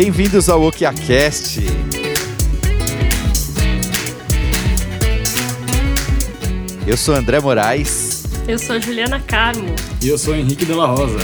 [0.00, 1.58] Bem-vindos ao OkiaCast.
[6.86, 8.22] Eu sou André Moraes.
[8.46, 9.74] Eu sou Juliana Carmo.
[10.00, 11.18] E eu sou Henrique Della Rosa.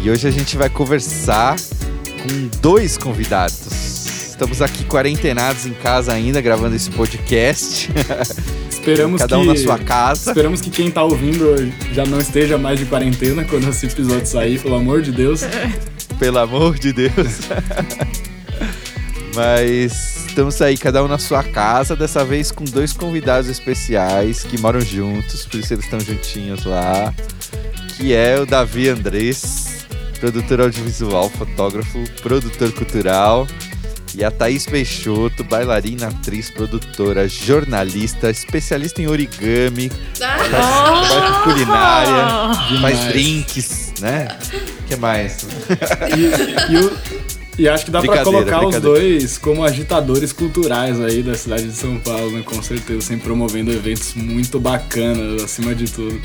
[0.00, 1.56] E hoje a gente vai conversar
[2.22, 4.30] com dois convidados.
[4.30, 7.90] Estamos aqui quarentenados em casa ainda, gravando esse podcast.
[8.70, 10.30] Esperamos Cada um que, na sua casa.
[10.30, 14.60] Esperamos que quem tá ouvindo já não esteja mais de quarentena quando esse episódio sair,
[14.60, 15.40] pelo amor de Deus.
[16.18, 17.40] Pelo amor de Deus.
[19.34, 24.58] Mas estamos aí, cada um na sua casa, dessa vez com dois convidados especiais que
[24.60, 27.14] moram juntos, por isso eles estão juntinhos lá.
[27.96, 29.86] Que é o Davi Andrés,
[30.18, 33.46] produtor audiovisual, fotógrafo, produtor cultural.
[34.14, 43.04] E a Thaís Peixoto, bailarina, atriz, produtora, jornalista, especialista em origami, faz culinária, faz Demais.
[43.12, 44.28] drinks, né?
[44.80, 45.46] O que mais?
[46.70, 46.92] E, o-
[47.58, 51.64] e acho que dá pra Brincadeira, colocar os dois como agitadores culturais aí da cidade
[51.68, 52.42] de São Paulo, né?
[52.44, 56.18] Com certeza, sempre promovendo eventos muito bacanas, acima de tudo.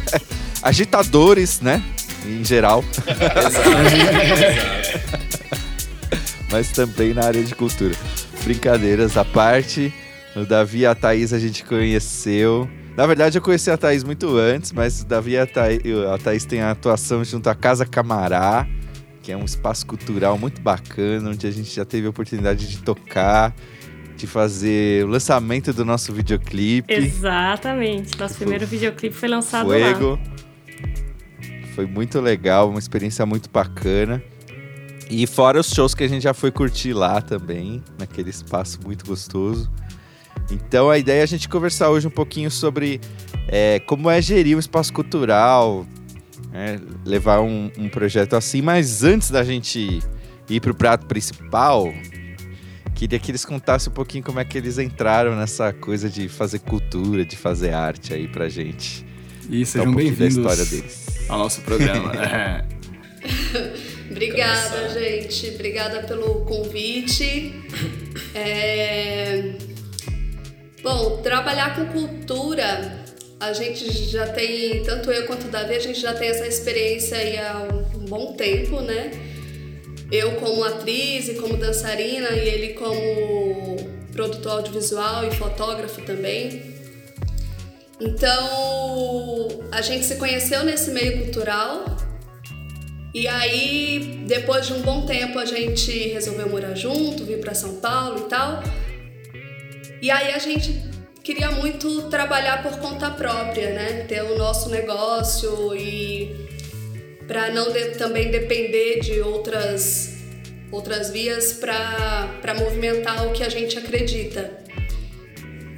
[0.62, 1.82] Agitadores, né?
[2.26, 2.84] Em geral.
[6.54, 7.96] Mas também na área de cultura.
[8.44, 9.92] Brincadeiras à parte.
[10.36, 12.70] O Davi e a Thaís a gente conheceu.
[12.96, 15.80] Na verdade, eu conheci a Thaís muito antes, mas o Davi e a Thaís,
[16.12, 18.68] a Thaís têm a atuação junto à Casa Camará,
[19.20, 22.78] que é um espaço cultural muito bacana, onde a gente já teve a oportunidade de
[22.84, 23.52] tocar,
[24.16, 26.94] de fazer o lançamento do nosso videoclipe.
[26.94, 28.16] Exatamente.
[28.16, 29.74] Nosso primeiro videoclipe foi lançado lá.
[29.74, 30.20] Fuego.
[31.74, 34.22] Foi muito legal, uma experiência muito bacana.
[35.10, 39.04] E fora os shows que a gente já foi curtir lá também, naquele espaço muito
[39.04, 39.70] gostoso.
[40.50, 43.00] Então a ideia é a gente conversar hoje um pouquinho sobre
[43.48, 45.86] é, como é gerir um espaço cultural,
[46.50, 48.60] né, levar um, um projeto assim.
[48.60, 50.00] Mas antes da gente
[50.48, 51.92] ir pro prato principal,
[52.94, 56.60] queria que eles contassem um pouquinho como é que eles entraram nessa coisa de fazer
[56.60, 59.04] cultura, de fazer arte aí pra gente.
[59.48, 61.06] E sejam um pouquinho da bem-vindos história deles.
[61.28, 62.12] ao nosso programa.
[62.14, 62.64] É.
[64.10, 65.50] Obrigada, gente.
[65.50, 67.54] Obrigada pelo convite.
[68.34, 69.54] É,
[70.84, 73.02] Bom, trabalhar com cultura,
[73.40, 77.16] a gente já tem, tanto eu quanto o Davi, a gente já tem essa experiência
[77.16, 79.10] aí há um bom tempo, né?
[80.12, 83.76] Eu como atriz e como dançarina e ele como
[84.12, 86.74] produtor audiovisual e fotógrafo também.
[87.98, 91.96] Então, a gente se conheceu nesse meio cultural
[93.14, 97.76] e aí, depois de um bom tempo, a gente resolveu morar junto, vir para São
[97.76, 98.62] Paulo e tal.
[100.02, 100.82] E aí a gente
[101.22, 104.04] queria muito trabalhar por conta própria, né?
[104.08, 106.34] Ter o nosso negócio e
[107.26, 110.12] para não de- também depender de outras
[110.70, 114.58] outras vias para movimentar o que a gente acredita.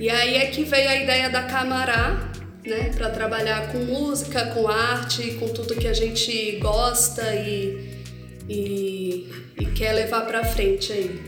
[0.00, 2.32] E aí é que veio a ideia da Camará,
[2.66, 8.02] né, para trabalhar com música, com arte, com tudo que a gente gosta e,
[8.48, 9.28] e,
[9.58, 11.20] e quer levar para frente aí.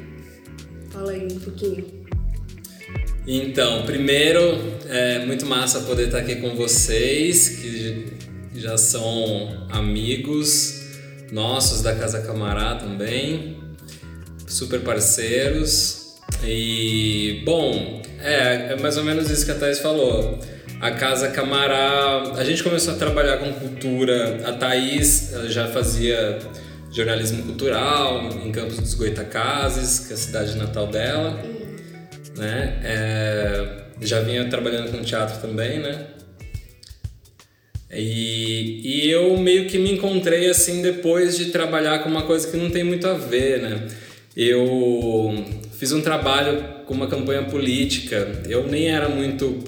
[0.90, 1.98] Fala aí um pouquinho.
[3.26, 4.40] Então, primeiro,
[4.88, 8.06] é muito massa poder estar aqui com vocês, que
[8.54, 10.82] já são amigos
[11.30, 13.58] nossos da Casa Camará também,
[14.46, 16.16] super parceiros.
[16.42, 20.38] E, bom, é, é mais ou menos isso que a Thaís falou.
[20.80, 26.38] A Casa Camará, a gente começou a trabalhar com cultura, a Thaís já fazia
[26.92, 31.38] jornalismo cultural em Campos dos Goitacazes, que é a cidade natal dela
[32.38, 32.78] né?
[32.82, 33.66] É,
[34.00, 36.06] já vinha trabalhando com teatro também, né?
[37.90, 42.56] E, e eu meio que me encontrei assim depois de trabalhar com uma coisa que
[42.56, 43.88] não tem muito a ver, né?
[44.36, 45.44] Eu
[45.76, 48.42] fiz um trabalho com uma campanha política.
[48.46, 49.58] Eu nem era muito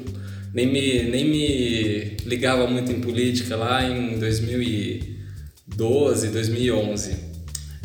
[0.53, 7.31] nem me nem me ligava muito em política lá em 2012, 2011.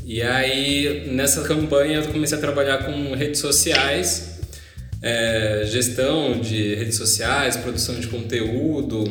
[0.06, 4.36] E aí nessa campanha eu comecei a trabalhar com redes sociais
[5.06, 9.04] é, gestão de redes sociais, produção de conteúdo.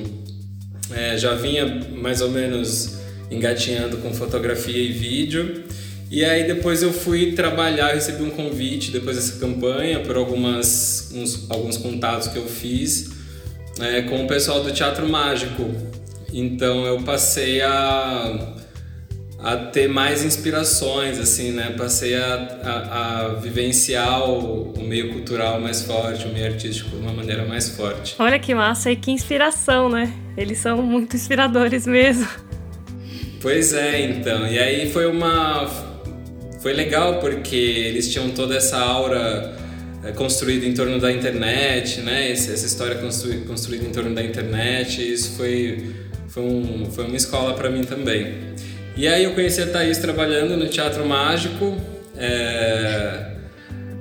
[0.93, 2.97] É, já vinha mais ou menos
[3.31, 5.63] engatinhando com fotografia e vídeo.
[6.11, 11.49] E aí depois eu fui trabalhar, recebi um convite depois dessa campanha por algumas, uns,
[11.49, 13.13] alguns contatos que eu fiz
[13.81, 15.71] é, com o pessoal do Teatro Mágico.
[16.33, 18.55] Então eu passei a
[19.45, 21.75] a ter mais inspirações, assim, né?
[21.77, 26.97] Passei a, a, a vivenciar o, o, meio cultural mais forte, o meio artístico de
[26.97, 28.17] uma maneira mais forte.
[28.19, 30.11] Olha que massa e que inspiração, né?
[30.35, 32.27] Eles são muito inspiradores mesmo.
[33.43, 34.47] Pois é, então.
[34.47, 35.69] E aí foi uma
[36.63, 39.55] foi legal porque eles tinham toda essa aura
[40.05, 42.31] é, construída em torno da internet, né?
[42.31, 45.95] Essa, essa história constru, construída em torno da internet, isso foi,
[46.29, 48.35] foi, um, foi uma escola para mim também.
[48.97, 51.77] E aí eu conheci a Thaís trabalhando no Teatro Mágico,
[52.17, 53.33] é,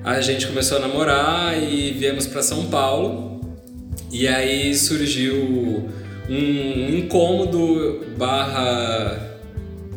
[0.04, 3.42] a gente começou a namorar e viemos para São Paulo.
[4.12, 5.90] E aí surgiu
[6.30, 9.40] um incômodo barra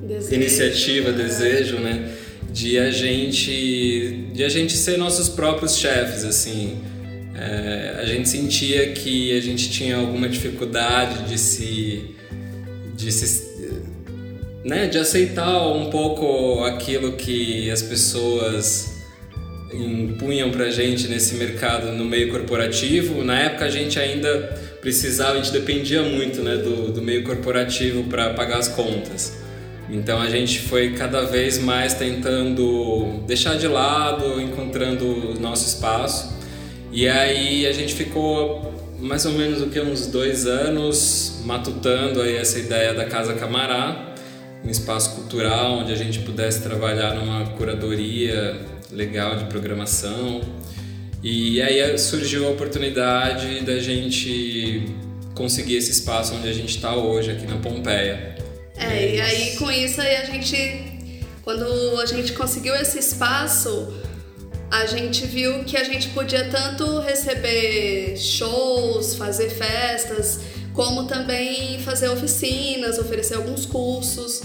[0.03, 2.13] desejo, iniciativa, desejo, né?
[2.57, 6.79] De a gente, de a gente ser nossos próprios chefes, assim.
[7.35, 12.17] É, a gente sentia que a gente tinha alguma dificuldade de se,
[12.97, 13.47] de se,
[14.65, 19.03] né, de aceitar um pouco aquilo que as pessoas
[19.71, 23.23] impunham pra gente nesse mercado no meio corporativo.
[23.23, 24.31] Na época a gente ainda
[24.81, 29.45] precisava, a gente dependia muito né, do, do meio corporativo para pagar as contas.
[29.89, 36.37] Então a gente foi cada vez mais tentando deixar de lado, encontrando o nosso espaço.
[36.93, 42.37] E aí a gente ficou mais ou menos o que uns dois anos matutando aí
[42.37, 44.15] essa ideia da Casa Camará,
[44.65, 48.61] um espaço cultural onde a gente pudesse trabalhar numa curadoria
[48.91, 50.41] legal de programação.
[51.23, 54.85] E aí surgiu a oportunidade da gente
[55.35, 58.36] conseguir esse espaço onde a gente está hoje, aqui na Pompeia.
[58.77, 61.65] É, e aí com isso aí a gente, quando
[62.01, 63.93] a gente conseguiu esse espaço,
[64.71, 70.41] a gente viu que a gente podia tanto receber shows, fazer festas,
[70.75, 74.43] como também fazer oficinas, oferecer alguns cursos.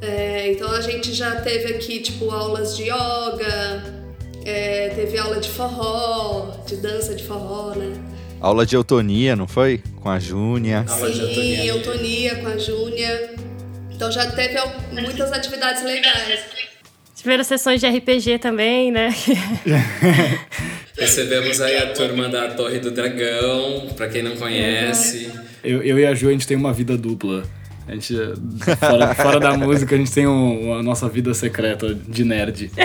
[0.00, 4.02] É, então a gente já teve aqui tipo aulas de yoga,
[4.44, 7.92] é, teve aula de forró, de dança de forró, né?
[8.40, 9.82] Aula de eutonia, não foi?
[10.00, 10.86] Com a Júnia.
[10.88, 13.34] Sim, eutonia com a Júnia.
[14.00, 14.56] Então já teve
[14.92, 16.40] muitas atividades legais.
[17.14, 19.14] Tiveram sessões de RPG também, né?
[20.98, 25.30] Recebemos aí a turma da Torre do Dragão, para quem não conhece.
[25.62, 27.42] Eu, eu e a Ju, a gente tem uma vida dupla.
[27.86, 28.14] A gente,
[28.78, 32.70] fora, fora da música, a gente tem um, a nossa vida secreta de nerd.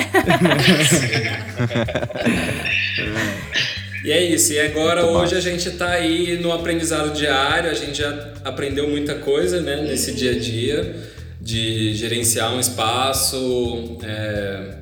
[4.05, 4.53] e é isso.
[4.53, 5.37] E agora, Muito hoje, bom.
[5.37, 7.69] a gente está aí no aprendizado diário.
[7.69, 10.95] A gente já aprendeu muita coisa né, nesse dia a dia
[11.41, 14.75] de gerenciar um espaço, é,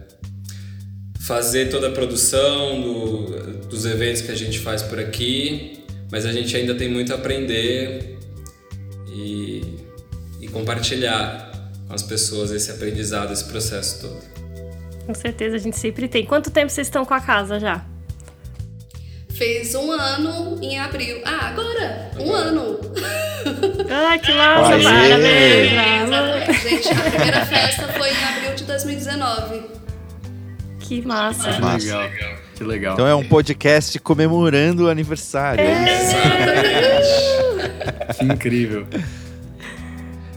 [1.21, 5.83] fazer toda a produção do, dos eventos que a gente faz por aqui.
[6.11, 8.17] Mas a gente ainda tem muito a aprender
[10.41, 11.51] e compartilhar
[11.87, 14.33] com as pessoas esse aprendizado, esse processo todo.
[15.05, 16.23] Com certeza, a gente sempre tem.
[16.25, 17.83] Quanto tempo vocês estão com a casa já?
[19.35, 21.21] Fez um ano em abril.
[21.25, 22.11] Ah, agora!
[22.19, 22.79] Um ano!
[23.89, 24.79] Ah, que massa!
[24.83, 25.71] Parabéns!
[26.61, 29.63] Gente, a primeira festa foi em abril de 2019.
[30.79, 31.51] Que massa!
[31.51, 31.97] Que massa.
[31.97, 32.09] legal.
[32.55, 32.93] Que legal.
[32.93, 35.63] Então é um podcast comemorando o aniversário.
[35.63, 38.19] É, é isso.
[38.19, 38.87] que incrível.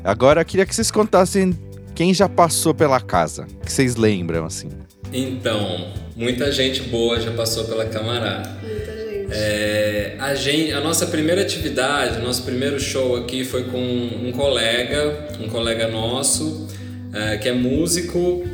[0.02, 1.56] Agora eu queria que vocês contassem
[1.94, 4.70] quem já passou pela casa, que vocês lembram, assim.
[5.12, 8.58] Então, muita gente boa já passou pela Camará.
[8.62, 9.32] Muita gente.
[9.32, 10.72] É, a, gente.
[10.72, 16.68] a nossa primeira atividade, nosso primeiro show aqui foi com um colega, um colega nosso,
[17.12, 18.44] é, que é músico.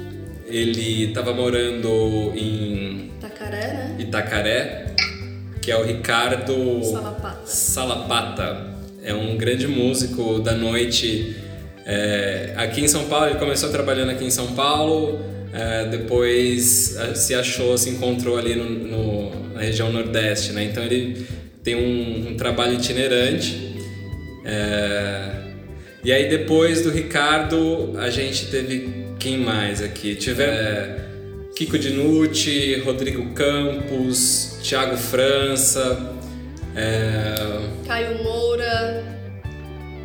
[0.47, 3.97] Ele estava morando em Itacaré, né?
[3.99, 4.87] Itacaré,
[5.63, 7.47] que é o Ricardo Salapata.
[7.47, 8.73] Salapata.
[9.03, 11.37] É um grande músico da noite
[11.85, 15.19] é, aqui em São Paulo, ele começou trabalhando aqui em São Paulo,
[15.53, 20.65] é, depois é, se achou, se encontrou ali no, no, na região Nordeste, né?
[20.65, 21.27] Então ele
[21.63, 23.77] tem um, um trabalho itinerante.
[24.45, 25.31] É,
[26.03, 30.15] e aí depois do Ricardo, a gente teve quem mais aqui?
[30.15, 31.07] Tive é,
[31.55, 36.17] Kiko Dinucci, Rodrigo Campos, Thiago França,
[36.75, 37.35] é,
[37.87, 39.05] Caio Moura,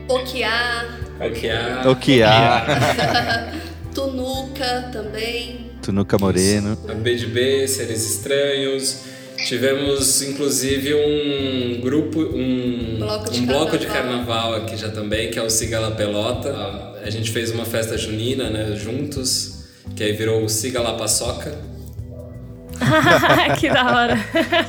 [0.09, 0.85] Okiá.
[1.19, 1.83] Okiá.
[1.89, 2.65] Okiá.
[3.97, 5.71] Tunuca também.
[5.81, 6.77] Tunuca Moreno.
[6.87, 8.99] A B2B, Seres Estranhos.
[9.47, 13.65] Tivemos inclusive um grupo, um bloco de, um carnaval.
[13.65, 16.53] bloco de carnaval aqui já também, que é o Siga La Pelota.
[17.03, 19.63] A gente fez uma festa junina, né, juntos,
[19.95, 21.57] que aí virou o Siga La Paçoca.
[23.59, 24.17] que da hora.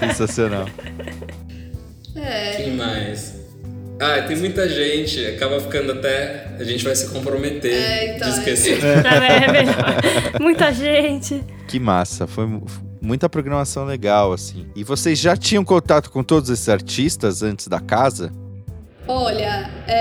[0.01, 0.67] Sensacional.
[2.17, 2.53] É.
[2.57, 3.38] Quem mais?
[4.01, 6.55] Ah, tem muita gente, acaba ficando até.
[6.59, 8.79] A gente vai se comprometer é, então, de esquecer.
[8.85, 9.45] É.
[9.45, 10.41] é melhor.
[10.41, 11.45] Muita gente.
[11.67, 12.47] Que massa, foi
[13.01, 14.67] muita programação legal, assim.
[14.77, 18.33] E vocês já tinham contato com todos esses artistas antes da casa?
[19.07, 19.95] Olha, é,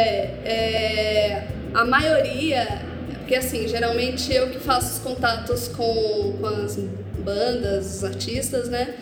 [0.46, 2.86] é a maioria
[3.28, 8.96] porque assim, geralmente eu que faço os contatos com, com as bandas, os artistas, né?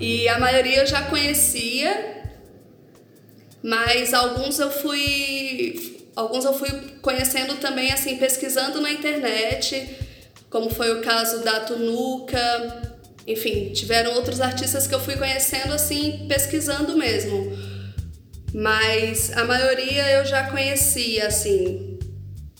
[0.00, 2.19] E a maioria eu já conhecia,
[3.62, 9.96] mas alguns eu fui alguns eu fui conhecendo também assim pesquisando na internet,
[10.48, 16.26] como foi o caso da Tunuca, enfim, tiveram outros artistas que eu fui conhecendo assim
[16.28, 17.70] pesquisando mesmo.
[18.52, 21.98] Mas a maioria eu já conhecia assim.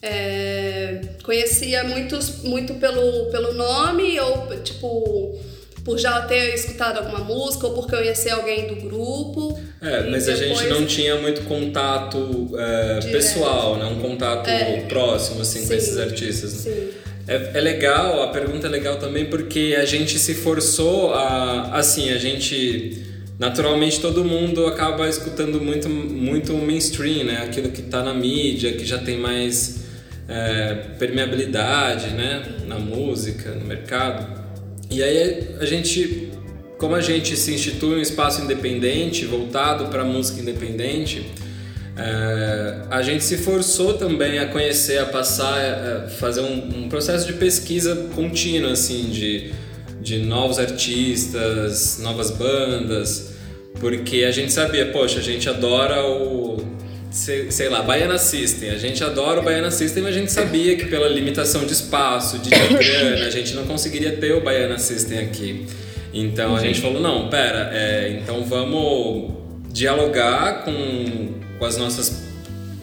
[0.03, 5.39] É, conhecia muitos muito pelo, pelo nome ou tipo
[5.85, 9.59] por já ter escutado alguma música ou por conhecer alguém do grupo.
[9.83, 13.87] É, mas a gente não tinha muito contato é, pessoal, né?
[13.87, 16.51] Um contato é, próximo, assim, sim, com esses artistas.
[16.51, 16.89] Sim.
[17.27, 21.77] É, é legal, a pergunta é legal também porque a gente se forçou a...
[21.77, 23.07] Assim, a gente...
[23.39, 27.43] Naturalmente todo mundo acaba escutando muito, muito mainstream, né?
[27.43, 29.81] Aquilo que está na mídia, que já tem mais
[30.29, 32.43] é, permeabilidade, né?
[32.67, 34.41] Na música, no mercado.
[34.91, 36.30] E aí a gente,
[36.81, 41.31] como a gente se institui um espaço independente, voltado para a música independente,
[41.95, 46.89] é, a gente se forçou também a conhecer, a passar, a é, fazer um, um,
[46.89, 49.53] processo de pesquisa contínua, assim, de,
[50.01, 53.35] de novos artistas, novas bandas,
[53.79, 56.65] porque a gente sabia, poxa, a gente adora o
[57.11, 58.71] sei, sei lá, Baiana System.
[58.71, 62.39] A gente adora o Baiana System, mas a gente sabia que pela limitação de espaço,
[62.39, 65.67] de grana, a gente não conseguiria ter o Baiana System aqui.
[66.13, 69.33] Então a gente falou, não, pera, é, então vamos
[69.73, 72.25] dialogar com, com as nossas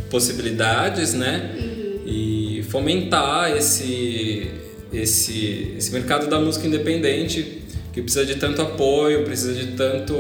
[0.10, 1.52] possibilidades, né?
[1.58, 2.02] Uhum.
[2.06, 4.50] E fomentar esse,
[4.94, 10.16] esse, esse mercado da música independente que precisa de tanto apoio, precisa de tanto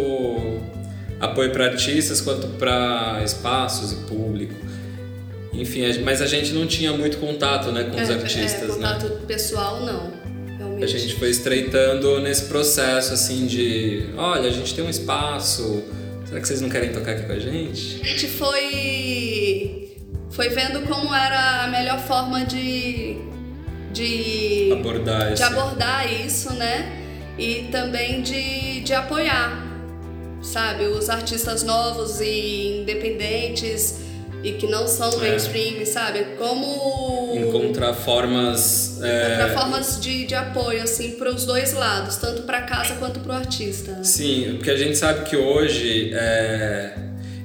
[1.19, 4.53] apoio para artistas quanto para espaços e público.
[5.53, 8.63] Enfim, mas a gente não tinha muito contato né, com é, os artistas.
[8.63, 9.19] É, contato né?
[9.27, 10.16] pessoal, não.
[10.81, 15.83] A gente foi estreitando nesse processo assim de: olha, a gente tem um espaço,
[16.25, 17.99] será que vocês não querem tocar aqui com a gente?
[18.01, 19.97] A gente foi,
[20.29, 23.17] foi vendo como era a melhor forma de,
[23.91, 27.03] de, abordar, de abordar isso, né?
[27.37, 29.67] E também de, de apoiar
[30.41, 30.85] sabe?
[30.85, 33.99] Os artistas novos e independentes
[34.43, 35.29] e que não são é.
[35.29, 36.25] mainstream, sabe?
[36.37, 39.53] Como encontrar formas encontrar é...
[39.53, 43.35] formas de, de apoio assim para os dois lados, tanto para casa quanto para o
[43.35, 44.03] artista.
[44.03, 46.93] Sim, porque a gente sabe que hoje é...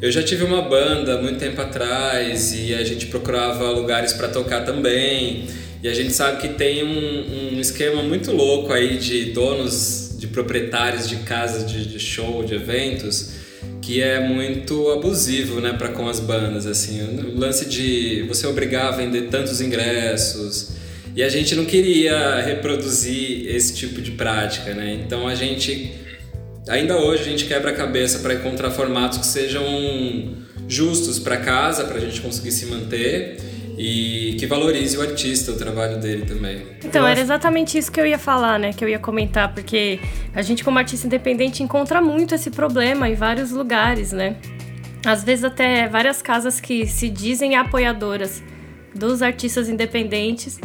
[0.01, 4.65] eu já tive uma banda muito tempo atrás e a gente procurava lugares para tocar
[4.65, 5.47] também.
[5.83, 10.29] E a gente sabe que tem um, um esquema muito louco aí de donos de
[10.29, 13.42] proprietários de casas de, de show, de eventos,
[13.83, 18.87] que é muito abusivo, né, para com as bandas, assim, o lance de você obrigar
[18.87, 20.71] a vender tantos ingressos.
[21.15, 24.99] E a gente não queria reproduzir esse tipo de prática, né?
[25.05, 25.93] Então a gente
[26.69, 29.63] ainda hoje a gente quebra a cabeça para encontrar formatos que sejam
[30.67, 33.37] justos para casa, para a gente conseguir se manter
[33.77, 36.63] e que valorize o artista, o trabalho dele também.
[36.85, 38.73] Então, era exatamente isso que eu ia falar, né?
[38.73, 40.01] Que eu ia comentar, porque
[40.35, 44.37] a gente, como artista independente, encontra muito esse problema em vários lugares, né?
[45.05, 48.43] Às vezes, até várias casas que se dizem apoiadoras
[48.95, 50.61] dos artistas independentes.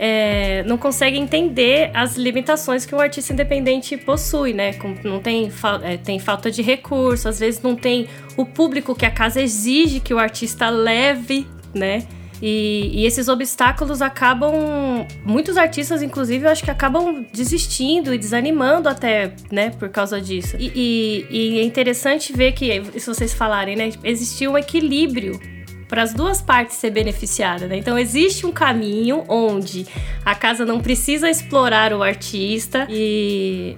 [0.00, 4.72] É, não conseguem entender as limitações que o artista independente possui, né?
[5.02, 5.50] Não tem,
[5.82, 9.98] é, tem falta de recurso, às vezes não tem o público que a casa exige
[9.98, 12.06] que o artista leve, né?
[12.40, 15.06] E, e, esses obstáculos acabam.
[15.24, 20.56] Muitos artistas, inclusive, eu acho que acabam desistindo e desanimando até, né, por causa disso.
[20.58, 25.40] E, e, e é interessante ver que, se vocês falarem, né, existiu um equilíbrio
[25.88, 27.76] para as duas partes ser beneficiada, né?
[27.78, 29.86] Então existe um caminho onde
[30.24, 33.74] a casa não precisa explorar o artista e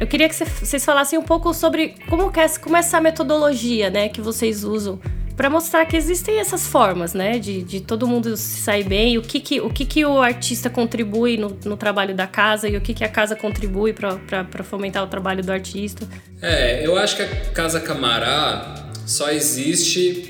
[0.00, 4.08] eu queria que vocês falassem um pouco sobre como é, como é essa metodologia, né,
[4.08, 5.00] que vocês usam
[5.38, 9.22] para mostrar que existem essas formas, né, de, de todo mundo se sair bem, o
[9.22, 12.80] que que o, que que o artista contribui no, no trabalho da casa e o
[12.80, 16.04] que que a casa contribui para fomentar o trabalho do artista.
[16.42, 20.26] É, eu acho que a Casa Camará só existe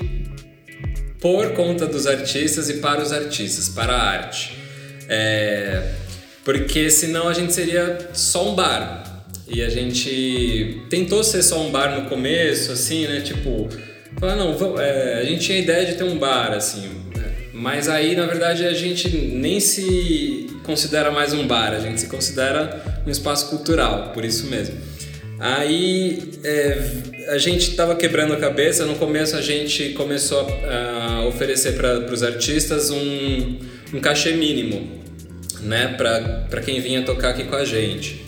[1.19, 4.55] por conta dos artistas e para os artistas, para a arte.
[5.09, 5.91] É,
[6.45, 9.25] porque senão a gente seria só um bar.
[9.47, 13.21] E a gente tentou ser só um bar no começo, assim, né?
[13.21, 13.67] Tipo,
[14.17, 16.89] Falar, não, é, a gente tinha a ideia de ter um bar, assim,
[17.53, 22.07] mas aí, na verdade, a gente nem se considera mais um bar, a gente se
[22.07, 24.75] considera um espaço cultural, por isso mesmo.
[25.39, 26.77] Aí é,
[27.29, 32.13] a gente estava quebrando a cabeça, no começo a gente começou a, a oferecer para
[32.13, 33.57] os artistas um,
[33.93, 34.99] um cachê mínimo,
[35.61, 38.25] né, para quem vinha tocar aqui com a gente.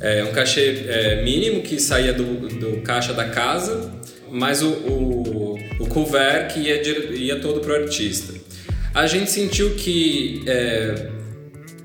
[0.00, 3.92] É um cachê é, mínimo que saía do, do caixa da casa,
[4.30, 6.82] mais o, o, o couvert que ia,
[7.14, 8.34] ia todo pro artista.
[8.94, 11.08] A gente sentiu que, é,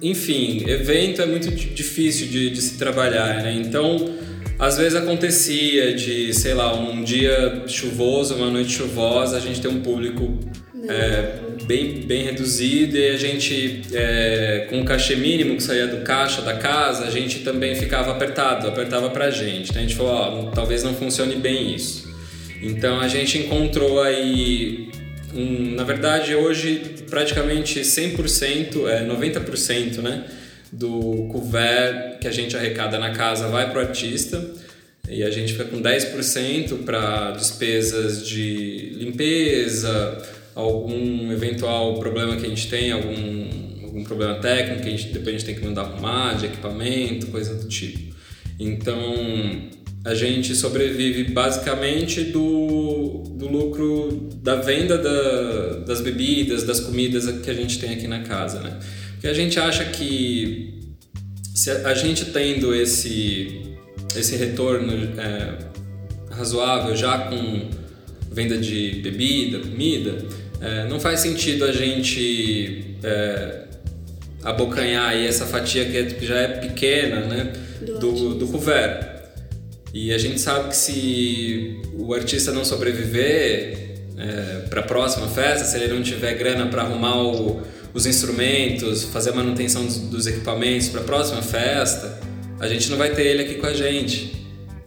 [0.02, 3.54] enfim, evento é muito difícil de, de se trabalhar, né?
[3.54, 4.16] Então,
[4.58, 9.70] às vezes acontecia de, sei lá, um dia chuvoso, uma noite chuvosa, a gente tem
[9.70, 10.40] um público
[10.90, 16.04] é, bem, bem reduzido e a gente, é, com o cachê mínimo que saía do
[16.04, 19.70] caixa da casa, a gente também ficava apertado, apertava pra gente.
[19.70, 22.05] Então a gente falou, ó, talvez não funcione bem isso.
[22.62, 24.90] Então a gente encontrou aí,
[25.34, 30.26] um, na verdade hoje praticamente 100%, é, 90% né,
[30.72, 34.44] do couvert que a gente arrecada na casa vai pro artista
[35.10, 40.18] e a gente fica com 10% para despesas de limpeza,
[40.56, 45.28] algum eventual problema que a gente tem, algum, algum problema técnico que a gente, depois
[45.28, 48.16] a gente tem que mandar arrumar, de equipamento, coisa do tipo.
[48.60, 49.70] Então,
[50.06, 57.50] a gente sobrevive basicamente do, do lucro da venda da, das bebidas, das comidas que
[57.50, 58.80] a gente tem aqui na casa, né?
[59.14, 60.94] Porque a gente acha que
[61.56, 63.62] se a gente tendo esse,
[64.16, 65.58] esse retorno é,
[66.30, 67.68] razoável já com
[68.32, 70.18] venda de bebida, comida,
[70.62, 73.64] é, não faz sentido a gente é,
[74.44, 77.54] abocanhar aí essa fatia que, é, já é pequena né,
[78.00, 79.15] do, do couvert.
[79.96, 85.64] E a gente sabe que se o artista não sobreviver é, para a próxima festa,
[85.64, 87.62] se ele não tiver grana para arrumar o,
[87.94, 92.20] os instrumentos, fazer a manutenção dos, dos equipamentos para a próxima festa,
[92.60, 94.36] a gente não vai ter ele aqui com a gente.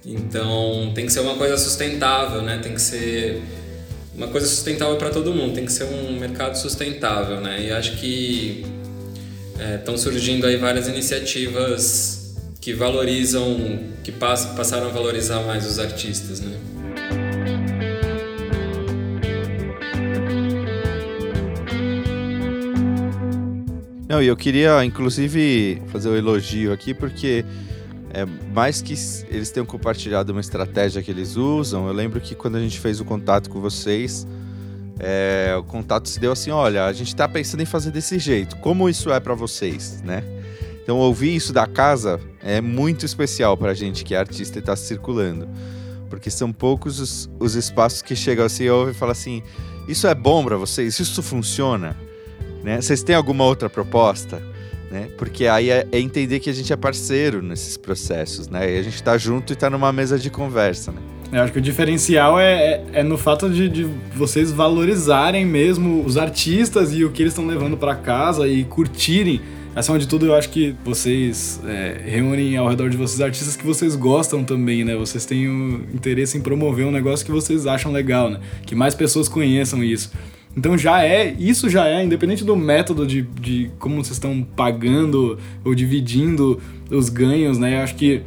[0.04, 2.60] Então tem que ser uma coisa sustentável, né?
[2.62, 3.40] Tem que ser
[4.14, 7.62] uma coisa sustentável para todo mundo, tem que ser um mercado sustentável, né?
[7.62, 8.62] E acho que
[9.74, 12.17] estão é, surgindo aí várias iniciativas
[12.60, 16.58] que valorizam, que pass passaram a valorizar mais os artistas, né?
[24.08, 27.44] Não, e eu queria, inclusive, fazer um elogio aqui, porque
[28.10, 28.94] é, mais que
[29.28, 33.00] eles tenham compartilhado uma estratégia que eles usam, eu lembro que quando a gente fez
[33.00, 34.26] o contato com vocês,
[34.98, 38.56] é, o contato se deu assim: olha, a gente está pensando em fazer desse jeito,
[38.56, 40.24] como isso é para vocês, né?
[40.88, 44.60] Então, ouvir isso da casa é muito especial para a gente que é artista e
[44.60, 45.46] está circulando,
[46.08, 49.42] porque são poucos os, os espaços que chegam assim e falam assim:
[49.86, 50.98] isso é bom para vocês?
[50.98, 51.94] Isso funciona?
[52.64, 52.80] Né?
[52.80, 54.42] Vocês têm alguma outra proposta?
[54.90, 55.10] né?
[55.18, 58.74] Porque aí é, é, entender que a gente é parceiro nesses processos, né?
[58.74, 61.02] E a gente está junto e está numa mesa de conversa, né?
[61.30, 63.84] Eu acho que o diferencial é, é, é no fato de, de,
[64.16, 69.42] vocês valorizarem mesmo os artistas e o que eles estão levando para casa e curtirem.
[69.78, 73.64] Acima de tudo, eu acho que vocês é, reúnem ao redor de vocês artistas que
[73.64, 74.96] vocês gostam também, né?
[74.96, 78.40] Vocês têm o interesse em promover um negócio que vocês acham legal, né?
[78.66, 80.10] Que mais pessoas conheçam isso.
[80.56, 85.38] Então já é, isso já é, independente do método de, de como vocês estão pagando
[85.64, 86.60] ou dividindo
[86.90, 87.76] os ganhos, né?
[87.76, 88.22] Eu acho que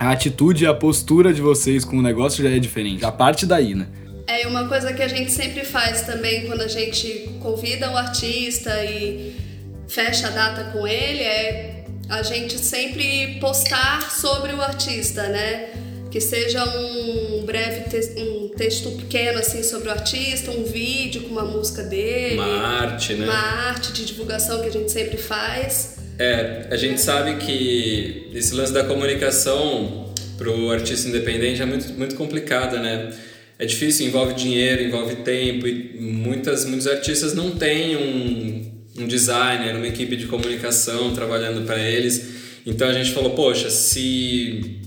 [0.00, 3.04] a atitude e a postura de vocês com o negócio já é diferente.
[3.04, 3.88] A parte daí, né?
[4.26, 8.72] É uma coisa que a gente sempre faz também quando a gente convida o artista
[8.86, 9.47] e
[9.88, 15.68] fecha a data com ele é a gente sempre postar sobre o artista, né?
[16.10, 21.30] que seja um breve te um texto pequeno assim sobre o artista, um vídeo com
[21.30, 23.26] uma música dele, uma arte, né?
[23.26, 25.98] Uma arte de divulgação que a gente sempre faz.
[26.18, 31.92] É, a gente sabe que esse lance da comunicação para o artista independente é muito
[31.92, 33.10] muito complicada, né?
[33.58, 38.67] É difícil, envolve dinheiro, envolve tempo e muitas muitos artistas não têm um
[39.08, 42.60] designer, uma equipe de comunicação trabalhando para eles.
[42.64, 44.78] Então a gente falou, poxa, se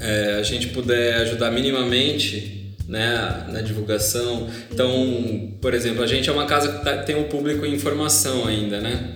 [0.00, 4.48] é, a gente puder ajudar minimamente né, na divulgação.
[4.70, 8.46] Então, por exemplo, a gente é uma casa que tá, tem um público em formação
[8.46, 9.14] ainda, né?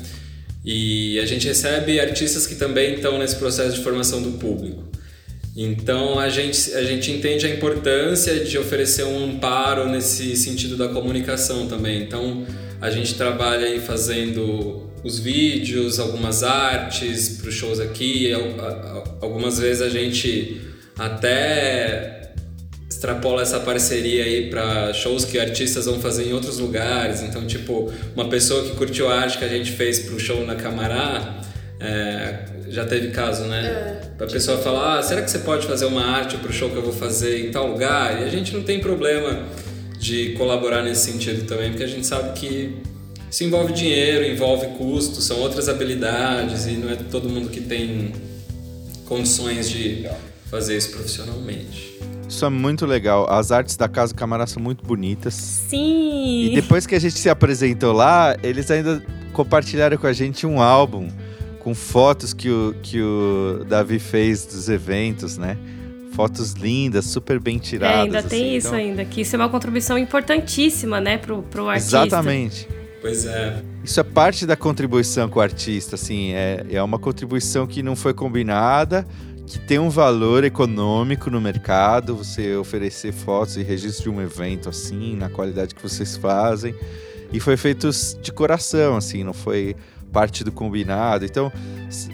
[0.64, 4.84] E a gente recebe artistas que também estão nesse processo de formação do público.
[5.56, 10.88] Então a gente, a gente entende a importância de oferecer um amparo nesse sentido da
[10.88, 12.02] comunicação também.
[12.02, 12.44] Então
[12.80, 18.32] a gente trabalha aí fazendo os vídeos, algumas artes para os shows aqui.
[19.20, 20.60] Algumas vezes a gente
[20.98, 22.32] até
[22.88, 27.22] extrapola essa parceria aí para shows que artistas vão fazer em outros lugares.
[27.22, 30.56] Então, tipo, uma pessoa que curtiu a arte que a gente fez pro show na
[30.56, 31.40] Camará,
[31.78, 34.00] é, já teve caso, né?
[34.18, 34.24] É.
[34.24, 36.82] A pessoa falar, ah, será que você pode fazer uma arte pro show que eu
[36.82, 38.22] vou fazer em tal lugar?
[38.22, 39.44] E a gente não tem problema
[40.06, 42.76] de colaborar nesse sentido também, porque a gente sabe que
[43.28, 48.12] Isso envolve dinheiro, envolve custo, são outras habilidades e não é todo mundo que tem
[49.04, 50.08] condições de
[50.48, 51.98] fazer isso profissionalmente.
[52.28, 53.28] Isso é muito legal.
[53.28, 55.34] As artes da Casa Camará são muito bonitas.
[55.34, 56.44] Sim!
[56.44, 60.60] E depois que a gente se apresentou lá, eles ainda compartilharam com a gente um
[60.60, 61.08] álbum
[61.60, 65.58] com fotos que o, que o Davi fez dos eventos, né?
[66.16, 67.98] Fotos lindas, super bem tiradas.
[67.98, 68.78] É, ainda tem assim, isso então...
[68.78, 72.06] ainda, que isso é uma contribuição importantíssima, né, pro, pro artista.
[72.06, 72.66] Exatamente.
[73.02, 73.62] Pois é.
[73.84, 77.94] Isso é parte da contribuição com o artista, assim, é, é uma contribuição que não
[77.94, 79.06] foi combinada,
[79.46, 84.70] que tem um valor econômico no mercado, você oferecer fotos e registro de um evento
[84.70, 86.74] assim, na qualidade que vocês fazem.
[87.32, 87.90] E foi feito
[88.22, 89.76] de coração, assim, não foi
[90.16, 91.26] parte do combinado.
[91.26, 91.52] Então,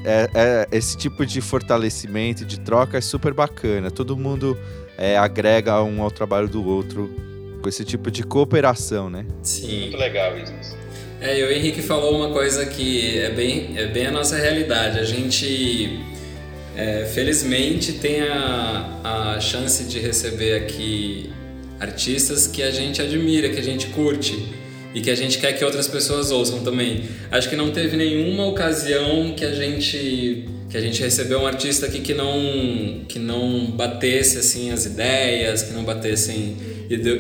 [0.04, 3.92] é, é, esse tipo de fortalecimento, de troca é super bacana.
[3.92, 4.58] Todo mundo
[4.98, 7.08] é, agrega um ao trabalho do outro
[7.62, 9.24] com esse tipo de cooperação, né?
[9.40, 9.82] Sim.
[9.82, 10.76] Muito legal isso.
[11.20, 14.98] É, e o Henrique falou uma coisa que é bem, é bem a nossa realidade.
[14.98, 16.00] A gente,
[16.74, 21.32] é, felizmente, tem a, a chance de receber aqui
[21.78, 24.60] artistas que a gente admira, que a gente curte
[24.94, 27.05] e que a gente quer que outras pessoas ouçam também.
[27.31, 31.85] Acho que não teve nenhuma ocasião que a gente que a gente recebeu um artista
[31.87, 36.57] aqui que não que não batesse assim as ideias, que não batessem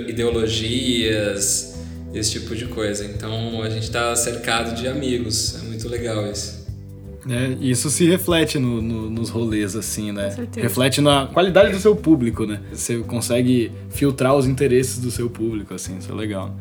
[0.08, 1.74] ideologias,
[2.14, 3.04] esse tipo de coisa.
[3.04, 6.62] Então a gente está cercado de amigos, é muito legal isso.
[7.28, 10.34] É, isso se reflete no, no, nos rolês, assim, né?
[10.56, 12.60] Reflete na qualidade do seu público, né?
[12.72, 16.52] Você consegue filtrar os interesses do seu público, assim, isso é legal.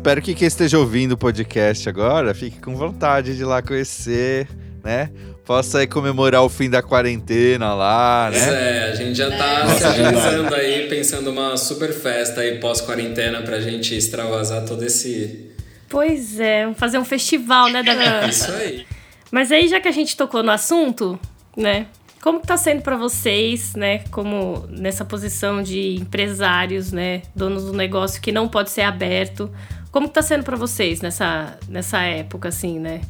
[0.00, 4.48] Espero que quem esteja ouvindo o podcast agora fique com vontade de ir lá conhecer,
[4.82, 5.10] né?
[5.44, 8.38] Possa aí comemorar o fim da quarentena lá, né?
[8.38, 13.60] É, a gente já tá se organizando aí, pensando uma super festa aí pós-quarentena pra
[13.60, 15.50] gente extravasar todo esse.
[15.86, 17.82] Pois é, fazer um festival, né?
[17.82, 18.26] Da...
[18.26, 18.86] Isso aí.
[19.30, 21.20] Mas aí, já que a gente tocou no assunto,
[21.54, 21.84] né?
[22.22, 27.72] Como que tá sendo para vocês, né, como nessa posição de empresários, né, donos do
[27.72, 29.50] negócio que não pode ser aberto?
[29.90, 33.00] Como que tá sendo para vocês nessa, nessa época, assim, né?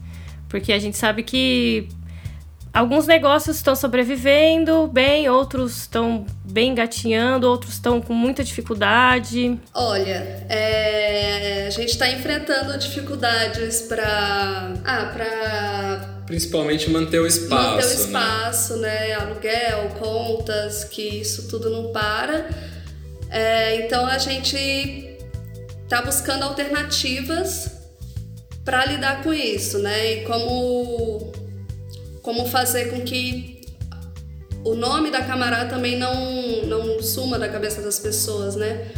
[0.48, 1.88] Porque a gente sabe que
[2.72, 9.58] alguns negócios estão sobrevivendo bem, outros estão bem gatinhando, outros estão com muita dificuldade.
[9.74, 17.86] Olha, é, a gente está enfrentando dificuldades para ah, para principalmente manter o espaço, manter
[17.86, 19.08] o espaço, né?
[19.08, 19.14] né?
[19.14, 22.48] Aluguel, contas, que isso tudo não para.
[23.28, 25.10] É, então a gente
[25.90, 27.72] está buscando alternativas
[28.64, 30.12] para lidar com isso, né?
[30.12, 31.33] E como
[32.22, 33.62] como fazer com que
[34.62, 38.88] o nome da Camará também não, não suma da cabeça das pessoas, né?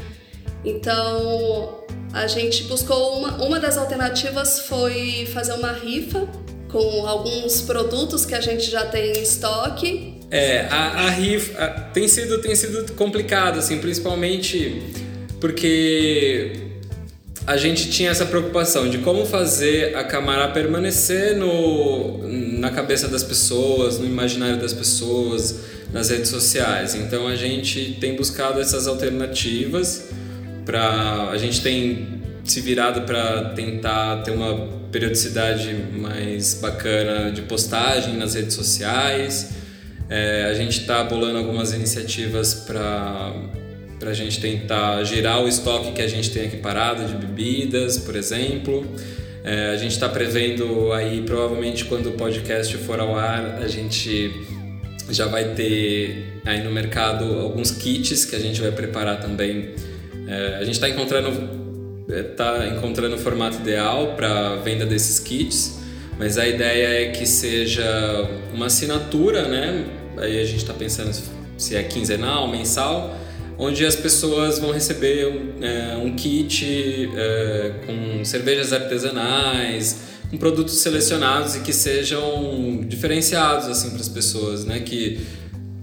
[0.63, 6.29] Então, a gente buscou uma, uma das alternativas foi fazer uma rifa
[6.71, 10.21] com alguns produtos que a gente já tem em estoque.
[10.31, 14.83] É, a, a rifa tem sido tem sido complicado assim, principalmente
[15.41, 16.72] porque
[17.47, 22.27] a gente tinha essa preocupação de como fazer a Camará permanecer no,
[22.59, 25.61] na cabeça das pessoas, no imaginário das pessoas,
[25.93, 26.95] nas redes sociais.
[26.95, 30.09] Então a gente tem buscado essas alternativas
[30.65, 38.17] para a gente tem se virado para tentar ter uma periodicidade mais bacana de postagem
[38.17, 39.51] nas redes sociais.
[40.09, 43.33] É, a gente está bolando algumas iniciativas para
[44.03, 47.99] para a gente tentar girar o estoque que a gente tem aqui parado de bebidas,
[47.99, 48.85] por exemplo.
[49.45, 54.33] É, a gente está prevendo aí, provavelmente, quando o podcast for ao ar, a gente
[55.09, 59.71] já vai ter aí no mercado alguns kits que a gente vai preparar também.
[60.27, 61.63] É, a gente está encontrando
[62.09, 65.79] está encontrando o formato ideal para venda desses kits,
[66.19, 67.85] mas a ideia é que seja
[68.53, 69.85] uma assinatura, né?
[70.17, 71.17] Aí a gente está pensando
[71.57, 73.17] se é quinzenal, mensal,
[73.59, 80.79] onde as pessoas vão receber um, é, um kit é, com cervejas artesanais, com produtos
[80.79, 84.81] selecionados e que sejam diferenciados assim para as pessoas, né?
[84.81, 85.21] Que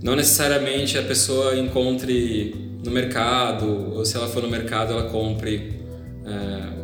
[0.01, 5.79] não necessariamente a pessoa encontre no mercado ou se ela for no mercado ela compre
[6.25, 6.79] é,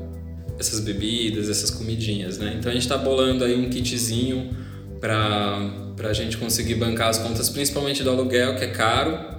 [0.59, 2.55] essas bebidas, essas comidinhas, né?
[2.59, 4.55] Então a gente está bolando aí um kitzinho
[4.99, 9.35] para a gente conseguir bancar as contas, principalmente do aluguel que é caro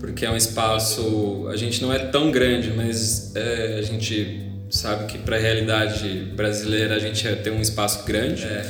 [0.00, 1.46] porque é um espaço.
[1.52, 6.32] A gente não é tão grande, mas é, a gente sabe que para a realidade
[6.34, 8.44] brasileira a gente é, tem um espaço grande.
[8.44, 8.64] É.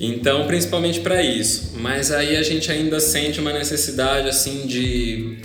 [0.00, 1.74] Então, principalmente para isso.
[1.78, 5.38] Mas aí a gente ainda sente uma necessidade assim de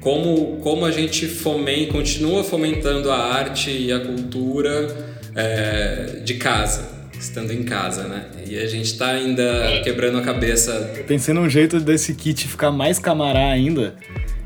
[0.00, 4.88] como, como a gente fomenta, continua fomentando a arte e a cultura
[5.34, 8.26] é, de casa, estando em casa, né?
[8.46, 10.92] E a gente está ainda quebrando a cabeça.
[11.06, 13.94] Pensei num jeito desse kit ficar mais camará ainda.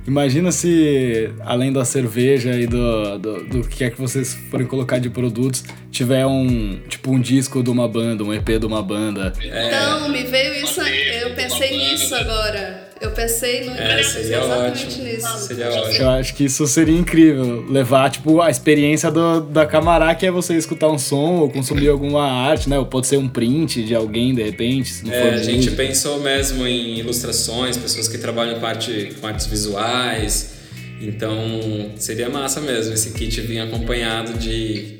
[0.06, 4.98] Imagina se, além da cerveja e do, do, do que é que vocês forem colocar
[4.98, 9.32] de produtos, tiver um, tipo, um disco de uma banda, um EP de uma banda.
[9.40, 9.66] É...
[9.66, 12.85] Então, me veio isso, eu pensei nisso agora.
[13.00, 15.04] Eu pensei no é, seria exatamente ótimo.
[15.04, 15.38] nisso.
[15.46, 16.02] Seria ótimo.
[16.02, 17.64] Eu acho que isso seria incrível.
[17.68, 21.88] Levar, tipo, a experiência do, da Camará, que é você escutar um som ou consumir
[21.88, 22.78] alguma arte, né?
[22.78, 24.88] Ou pode ser um print de alguém, de repente.
[24.88, 25.76] Se não É, for a gente música.
[25.76, 30.54] pensou mesmo em ilustrações, pessoas que trabalham com, arte, com artes visuais.
[31.00, 34.95] Então seria massa mesmo esse kit vir acompanhado de,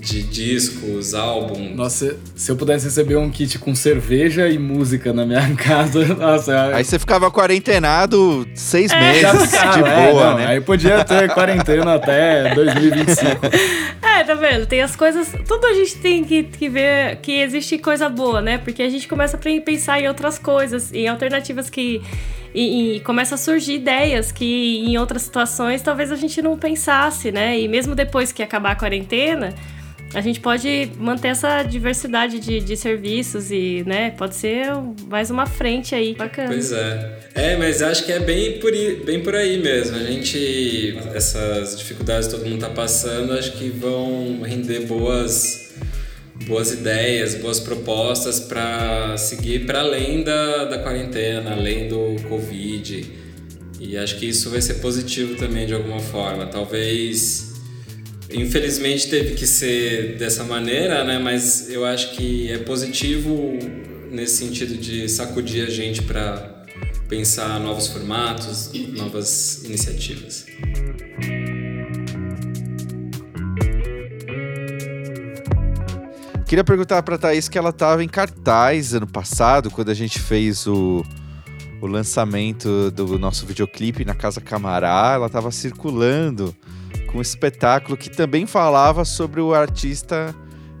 [0.00, 1.76] de discos, álbuns.
[1.76, 6.74] Nossa, se eu pudesse receber um kit com cerveja e música na minha casa, nossa,
[6.74, 10.46] Aí você ficava quarentenado seis meses, já ficava, de é, boa, não, né?
[10.46, 13.40] Aí podia ter quarentena até 2025.
[14.20, 14.66] É, tá vendo?
[14.66, 15.32] Tem as coisas.
[15.46, 18.58] Tudo a gente tem que, que ver que existe coisa boa, né?
[18.58, 22.02] Porque a gente começa a pensar em outras coisas, em alternativas que.
[22.52, 27.30] E, e começa a surgir ideias que em outras situações talvez a gente não pensasse,
[27.30, 27.58] né?
[27.58, 29.54] E mesmo depois que acabar a quarentena,
[30.12, 34.10] a gente pode manter essa diversidade de, de serviços e, né?
[34.10, 34.66] Pode ser
[35.06, 36.14] mais uma frente aí.
[36.14, 36.48] Bacana.
[36.48, 37.18] Pois é.
[37.34, 38.72] É, mas acho que é bem por,
[39.04, 39.96] bem por aí mesmo.
[39.96, 45.74] A gente, essas dificuldades que todo mundo tá passando, acho que vão render boas,
[46.44, 53.12] boas ideias, boas propostas para seguir para além da, da quarentena, além do Covid.
[53.78, 56.46] E acho que isso vai ser positivo também de alguma forma.
[56.46, 57.49] Talvez.
[58.32, 61.18] Infelizmente teve que ser dessa maneira, né?
[61.18, 63.58] Mas eu acho que é positivo
[64.10, 66.64] nesse sentido de sacudir a gente para
[67.08, 70.46] pensar novos formatos, novas iniciativas.
[76.46, 80.66] Queria perguntar pra Thaís que ela tava em cartaz ano passado, quando a gente fez
[80.66, 81.04] o,
[81.80, 85.12] o lançamento do nosso videoclipe na Casa Camará.
[85.14, 86.54] Ela tava circulando
[87.10, 90.34] com um espetáculo que também falava sobre o artista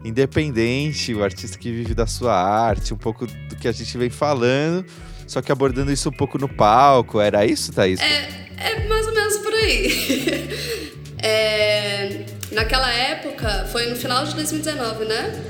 [0.04, 4.08] independente, o artista que vive da sua arte, um pouco do que a gente vem
[4.08, 4.86] falando,
[5.26, 7.20] só que abordando isso um pouco no palco.
[7.20, 8.00] Era isso, Thaís?
[8.00, 10.70] É, é mais ou menos por aí.
[11.22, 15.44] É, naquela época, foi no final de 2019, né?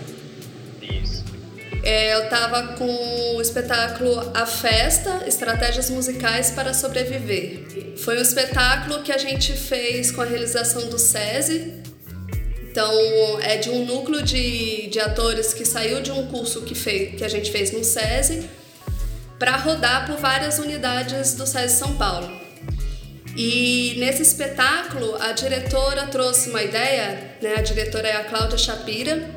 [1.82, 7.96] É, eu tava com o espetáculo A Festa, Estratégias Musicais para Sobreviver.
[7.98, 11.80] Foi um espetáculo que a gente fez com a realização do SESI.
[12.70, 12.92] Então,
[13.42, 17.24] é de um núcleo de, de atores que saiu de um curso que, fez, que
[17.24, 18.48] a gente fez no SESI
[19.38, 22.30] para rodar por várias unidades do SESI São Paulo.
[23.36, 27.54] E nesse espetáculo, a diretora trouxe uma ideia, né?
[27.56, 29.30] A diretora é a Cláudia Shapira.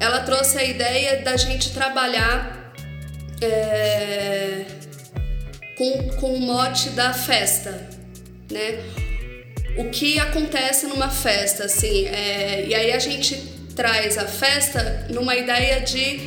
[0.00, 2.72] Ela trouxe a ideia da gente trabalhar
[3.40, 4.64] é,
[5.76, 7.88] com, com o mote da festa,
[8.50, 8.80] né?
[9.76, 13.36] O que acontece numa festa, assim, é, e aí a gente
[13.76, 16.20] traz a festa numa ideia de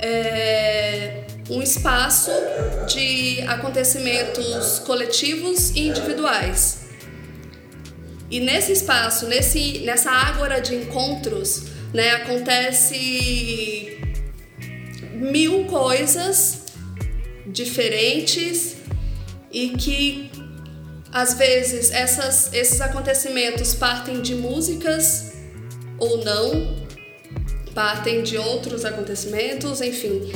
[0.00, 2.30] é, um espaço
[2.88, 6.88] de acontecimentos coletivos e individuais.
[8.30, 13.98] E nesse espaço, nesse, nessa ágora de encontros, né, acontece
[15.14, 16.66] mil coisas
[17.46, 18.76] diferentes
[19.50, 20.30] e que
[21.12, 25.32] às vezes essas, esses acontecimentos partem de músicas
[25.98, 26.76] ou não,
[27.74, 30.30] partem de outros acontecimentos, enfim.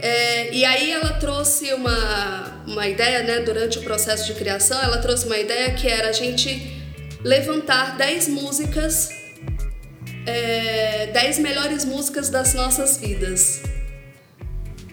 [0.00, 4.98] É, e aí ela trouxe uma, uma ideia, né, durante o processo de criação, ela
[4.98, 6.84] trouxe uma ideia que era a gente
[7.24, 9.08] levantar 10 músicas,
[10.26, 13.62] é, 10 melhores músicas das nossas vidas.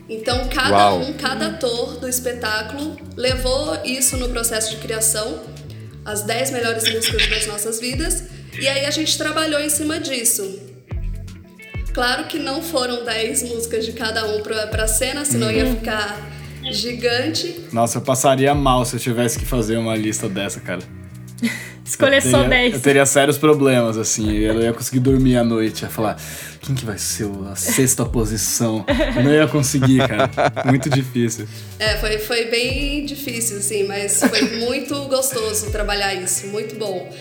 [0.08, 1.02] Então cada Uau.
[1.02, 5.42] um, cada ator do espetáculo levou isso no processo de criação,
[6.06, 8.24] as 10 melhores músicas das nossas vidas,
[8.60, 10.60] e aí a gente trabalhou em cima disso.
[11.94, 16.20] Claro que não foram 10 músicas de cada um pra, pra cena, senão ia ficar
[16.72, 17.66] gigante.
[17.72, 20.82] Nossa, eu passaria mal se eu tivesse que fazer uma lista dessa, cara.
[21.86, 22.74] Escolher Eu só teria- 10.
[22.76, 24.32] Eu teria sérios problemas, assim.
[24.38, 25.82] Eu não ia conseguir dormir à noite.
[25.84, 26.18] Ia falar,
[26.62, 28.86] quem que vai ser a sexta posição?
[29.18, 30.30] Eu não ia conseguir, cara.
[30.66, 31.46] Muito difícil.
[31.80, 37.12] É, foi, foi bem difícil, assim, mas foi muito gostoso trabalhar isso, muito bom.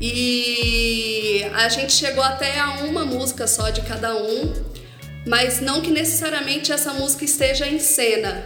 [0.00, 4.52] E a gente chegou até a uma música só de cada um,
[5.26, 8.44] mas não que necessariamente essa música esteja em cena,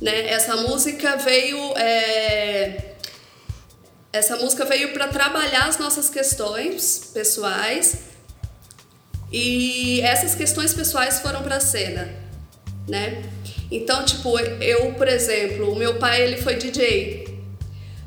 [0.00, 0.28] né?
[0.30, 2.89] Essa música veio é,
[4.12, 7.98] essa música veio para trabalhar as nossas questões pessoais
[9.32, 12.08] e essas questões pessoais foram para a cena,
[12.88, 13.22] né?
[13.70, 17.38] Então, tipo, eu, por exemplo, o meu pai ele foi DJ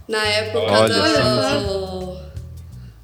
[0.08, 2.24] na época Olha do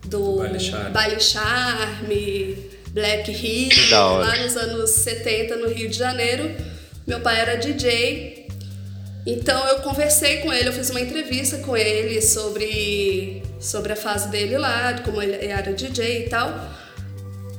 [0.10, 0.92] do Baile Charme.
[0.92, 2.58] Baile Charme,
[2.90, 6.54] Black Hill, lá nos anos 70 no Rio de Janeiro.
[7.08, 8.39] Meu pai era DJ.
[9.26, 14.30] Então eu conversei com ele, eu fiz uma entrevista com ele sobre, sobre a fase
[14.30, 16.54] dele lá, de como ele era DJ e tal.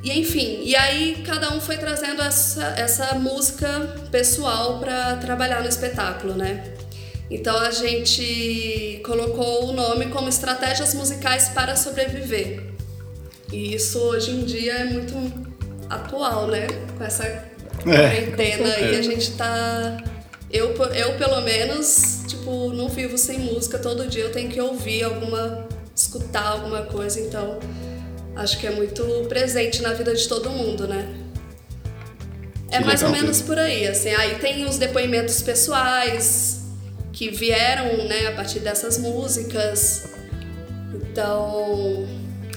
[0.03, 3.68] E enfim, e aí cada um foi trazendo essa, essa música
[4.11, 6.75] pessoal para trabalhar no espetáculo, né?
[7.31, 12.62] Então a gente colocou o nome como Estratégias Musicais para Sobreviver.
[13.53, 15.14] E isso hoje em dia é muito
[15.88, 16.66] atual, né?
[16.96, 17.44] Com essa
[17.83, 19.96] quarentena aí a gente tá.
[20.53, 23.79] Eu, eu, pelo menos, tipo, não vivo sem música.
[23.79, 25.69] Todo dia eu tenho que ouvir alguma.
[25.95, 27.59] escutar alguma coisa, então
[28.35, 31.09] acho que é muito presente na vida de todo mundo, né?
[32.71, 33.55] É Que mais ou legal, menos Pedro.
[33.55, 34.11] por aí, assim.
[34.11, 36.61] Aí tem os depoimentos pessoais
[37.13, 40.05] que vieram, né, a partir dessas músicas.
[40.95, 42.07] Então,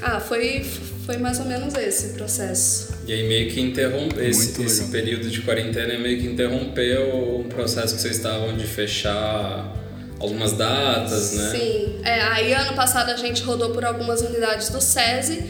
[0.01, 0.63] ah, foi,
[1.05, 2.93] foi mais ou menos esse o processo.
[3.05, 7.95] E aí meio que interrompeu esse, esse período de quarentena meio que interrompeu o processo
[7.95, 9.73] que vocês estavam de fechar
[10.19, 11.51] algumas datas, né?
[11.51, 11.99] Sim.
[12.03, 15.43] É, aí ano passado a gente rodou por algumas unidades do SESI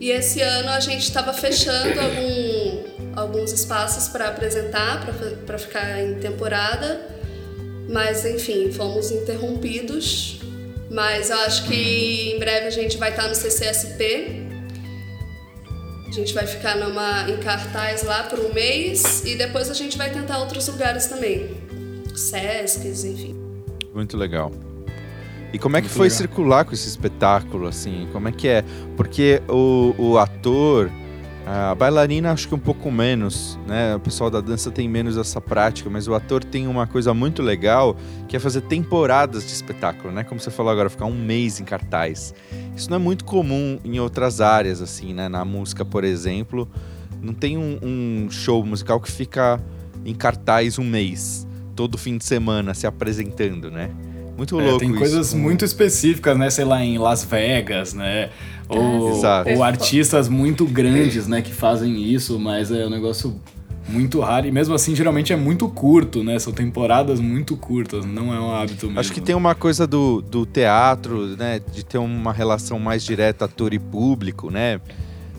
[0.00, 2.84] e esse ano a gente estava fechando algum,
[3.16, 5.04] alguns espaços para apresentar,
[5.44, 7.00] para ficar em temporada.
[7.88, 10.38] Mas enfim, fomos interrompidos.
[10.88, 14.39] Mas eu acho que em breve a gente vai estar no CCSP.
[16.10, 19.96] A gente vai ficar numa, em cartaz lá por um mês e depois a gente
[19.96, 21.50] vai tentar outros lugares também.
[22.16, 23.36] Sescs, enfim.
[23.94, 24.50] Muito legal.
[25.52, 26.18] E como é que Muito foi legal.
[26.18, 28.08] circular com esse espetáculo, assim?
[28.12, 28.64] Como é que é?
[28.96, 30.90] Porque o, o ator,
[31.52, 33.96] a bailarina acho que um pouco menos, né?
[33.96, 37.42] O pessoal da dança tem menos essa prática, mas o ator tem uma coisa muito
[37.42, 37.96] legal,
[38.28, 40.22] que é fazer temporadas de espetáculo, né?
[40.22, 42.32] Como você falou agora, ficar um mês em cartaz.
[42.76, 45.28] Isso não é muito comum em outras áreas, assim, né?
[45.28, 46.68] Na música, por exemplo,
[47.20, 49.60] não tem um, um show musical que fica
[50.04, 53.90] em cartaz um mês, todo fim de semana, se apresentando, né?
[54.40, 54.98] Muito É, louco tem isso.
[54.98, 56.48] coisas muito específicas, né?
[56.48, 58.30] Sei lá, em Las Vegas, né?
[58.70, 59.50] Ou, Exato.
[59.50, 61.42] ou artistas muito grandes, né?
[61.42, 63.38] Que fazem isso, mas é um negócio
[63.86, 64.46] muito raro.
[64.46, 66.38] E mesmo assim, geralmente é muito curto, né?
[66.38, 68.98] São temporadas muito curtas, não é um hábito mesmo.
[68.98, 71.60] Acho que tem uma coisa do, do teatro, né?
[71.74, 74.80] De ter uma relação mais direta ator e público, né?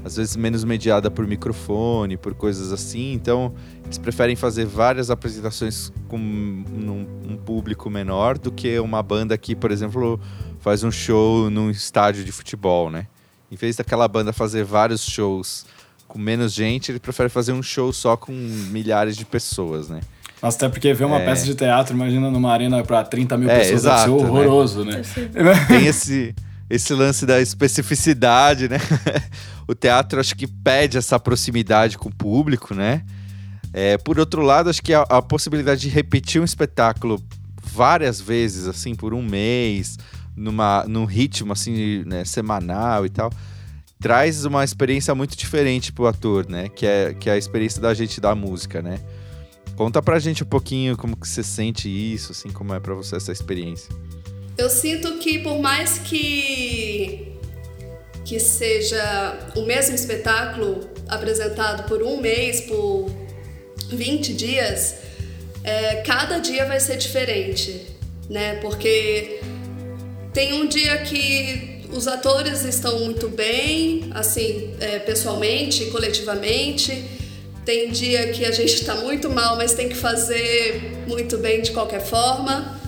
[0.04, 3.14] Às vezes menos mediada por microfone, por coisas assim.
[3.14, 3.54] Então,
[3.86, 9.56] eles preferem fazer várias apresentações com num- um público menor do que uma banda que,
[9.56, 10.20] por exemplo,
[10.60, 13.06] faz um show num estádio de futebol, né?
[13.52, 15.66] Em vez daquela banda fazer vários shows
[16.08, 20.02] com menos gente, ele prefere fazer um show só com milhares de pessoas, né?
[20.42, 21.26] Nossa, até porque ver uma É.
[21.26, 24.30] peça de teatro, imagina numa arena pra 30 mil É, pessoas, exato, deve ser né?
[24.40, 25.02] horroroso, né?
[25.68, 26.34] tem esse,
[26.72, 28.78] esse lance da especificidade, né?
[29.68, 33.04] o teatro acho que pede essa proximidade com o público, né?
[33.74, 37.22] É, por outro lado, acho que a, a possibilidade de repetir um espetáculo
[37.62, 39.98] várias vezes, assim, por um mês,
[40.36, 43.32] numa, num ritmo, assim, né, semanal e tal,
[44.00, 46.70] traz uma experiência muito diferente pro ator, né?
[46.70, 49.00] Que é, que é a experiência da gente da música, né?
[49.76, 53.18] Conta pra gente um pouquinho como que você sente isso, assim, como é pra você
[53.18, 53.94] essa experiência.
[54.62, 57.36] Eu sinto que por mais que
[58.24, 63.12] que seja o mesmo espetáculo apresentado por um mês, por
[63.90, 64.98] 20 dias,
[65.64, 67.88] é, cada dia vai ser diferente,
[68.30, 68.58] né?
[68.62, 69.40] Porque
[70.32, 77.04] tem um dia que os atores estão muito bem, assim, é, pessoalmente, coletivamente.
[77.66, 81.72] Tem dia que a gente está muito mal, mas tem que fazer muito bem de
[81.72, 82.80] qualquer forma.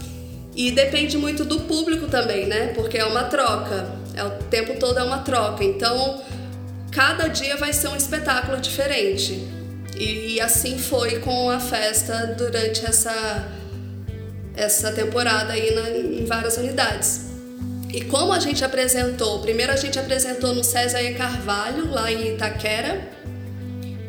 [0.56, 2.68] E depende muito do público também, né?
[2.76, 3.88] Porque é uma troca.
[4.16, 5.64] É o tempo todo é uma troca.
[5.64, 6.22] Então,
[6.92, 9.48] cada dia vai ser um espetáculo diferente.
[9.98, 13.50] E, e assim foi com a festa durante essa
[14.56, 17.26] essa temporada aí na, em várias unidades.
[17.92, 21.14] E como a gente apresentou, primeiro a gente apresentou no César E.
[21.14, 23.13] Carvalho, lá em Itaquera.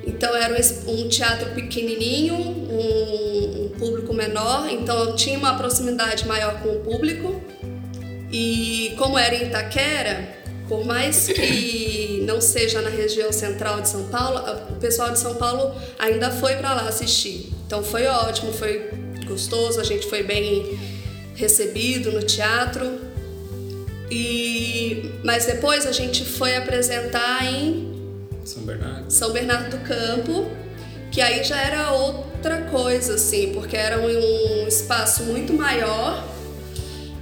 [0.07, 0.55] Então era
[0.86, 7.42] um teatro pequenininho, um, um público menor, então tinha uma proximidade maior com o público.
[8.30, 10.28] E como era em Itaquera,
[10.68, 14.40] por mais que não seja na região central de São Paulo,
[14.70, 17.52] o pessoal de São Paulo ainda foi para lá assistir.
[17.66, 18.90] Então foi ótimo, foi
[19.26, 20.78] gostoso, a gente foi bem
[21.34, 22.98] recebido no teatro.
[24.11, 27.93] E mas depois a gente foi apresentar em
[28.45, 29.11] São Bernardo.
[29.11, 30.51] São Bernardo do Campo,
[31.11, 36.24] que aí já era outra coisa assim, porque era um espaço muito maior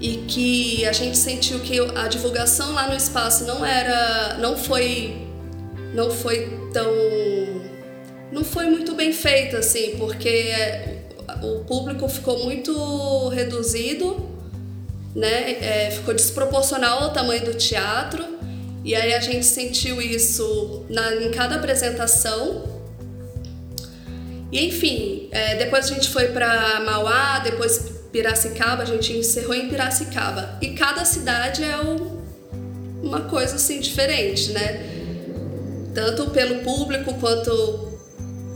[0.01, 5.29] e que a gente sentiu que a divulgação lá no espaço não era, não foi,
[5.95, 6.93] não foi tão,
[8.33, 10.53] não foi muito bem feita assim, porque
[11.43, 14.29] o público ficou muito reduzido,
[15.15, 15.53] né?
[15.61, 18.32] É, ficou desproporcional ao tamanho do teatro
[18.85, 22.65] e aí a gente sentiu isso na, em cada apresentação.
[24.51, 29.69] E enfim, é, depois a gente foi para Mauá, depois Piracicaba, a gente encerrou em
[29.69, 30.59] Piracicaba.
[30.61, 32.21] E cada cidade é um,
[33.03, 34.91] uma coisa assim diferente, né?
[35.95, 37.93] Tanto pelo público quanto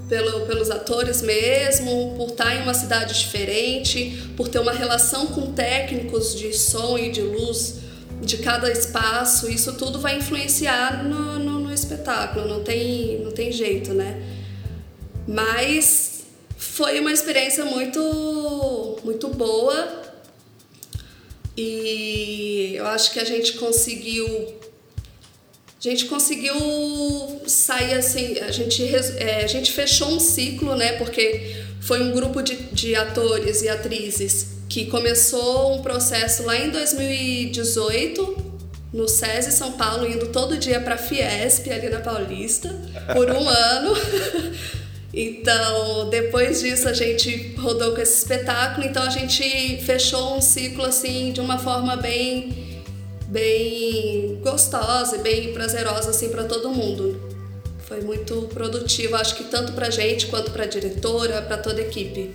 [0.08, 5.52] pelo, pelos atores mesmo, por estar em uma cidade diferente, por ter uma relação com
[5.52, 7.85] técnicos de som e de luz
[8.20, 13.52] de cada espaço, isso tudo vai influenciar no, no, no espetáculo, não tem, não tem
[13.52, 14.22] jeito, né?
[15.26, 16.24] Mas
[16.56, 20.02] foi uma experiência muito, muito boa
[21.56, 24.26] e eu acho que a gente conseguiu
[25.78, 26.56] a gente conseguiu
[27.46, 28.82] sair assim, a gente,
[29.18, 30.94] é, a gente fechou um ciclo, né?
[30.94, 36.68] Porque foi um grupo de, de atores e atrizes que começou um processo lá em
[36.68, 38.44] 2018
[38.92, 42.78] no SESI São Paulo, indo todo dia para a Fiesp, ali na Paulista,
[43.14, 43.94] por um ano.
[45.18, 50.84] Então, depois disso a gente rodou com esse espetáculo, então a gente fechou um ciclo
[50.84, 52.84] assim de uma forma bem
[53.26, 57.18] bem gostosa e bem prazerosa assim para todo mundo.
[57.78, 62.34] Foi muito produtivo, acho que tanto pra gente quanto pra diretora, para toda a equipe.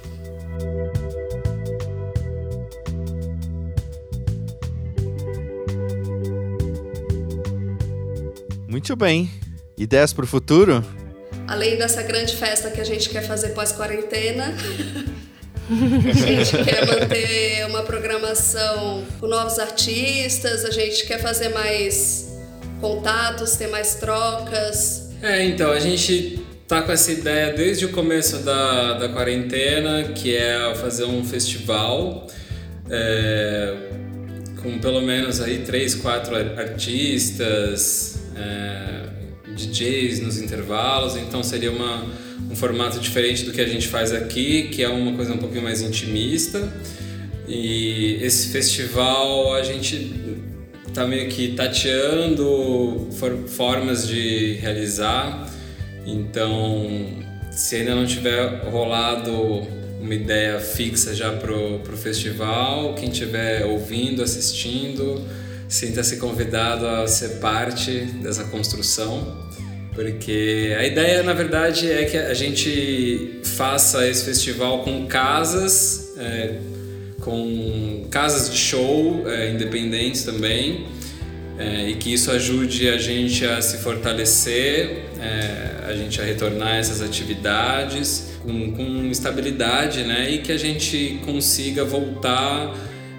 [8.72, 9.30] Muito bem.
[9.78, 10.84] Ideias para o futuro?
[11.52, 14.54] além dessa grande festa que a gente quer fazer pós-quarentena,
[15.70, 22.32] a gente quer manter uma programação com novos artistas, a gente quer fazer mais
[22.80, 25.12] contatos, ter mais trocas.
[25.22, 30.34] É, então, a gente tá com essa ideia desde o começo da, da quarentena, que
[30.34, 32.28] é fazer um festival
[32.90, 33.76] é,
[34.64, 38.11] com pelo menos aí três, quatro artistas.
[38.36, 39.22] É,
[39.56, 42.06] DJs nos intervalos, então seria uma,
[42.50, 45.64] um formato diferente do que a gente faz aqui, que é uma coisa um pouquinho
[45.64, 46.72] mais intimista.
[47.48, 50.14] E esse festival a gente
[50.94, 55.50] tá meio que tateando for, formas de realizar.
[56.06, 59.32] Então, se ainda não tiver rolado
[60.00, 65.22] uma ideia fixa já pro, pro festival, quem estiver ouvindo, assistindo,
[65.72, 67.92] sinta-se convidado a ser parte
[68.22, 69.38] dessa construção,
[69.96, 76.60] porque a ideia, na verdade, é que a gente faça esse festival com casas, é,
[77.22, 80.88] com casas de show é, independentes também,
[81.58, 86.76] é, e que isso ajude a gente a se fortalecer, é, a gente a retornar
[86.76, 90.32] essas atividades com, com estabilidade, né?
[90.32, 92.76] E que a gente consiga voltar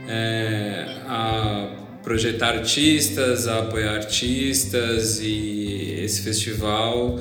[0.07, 7.21] é, a projetar artistas, a apoiar artistas e esse festival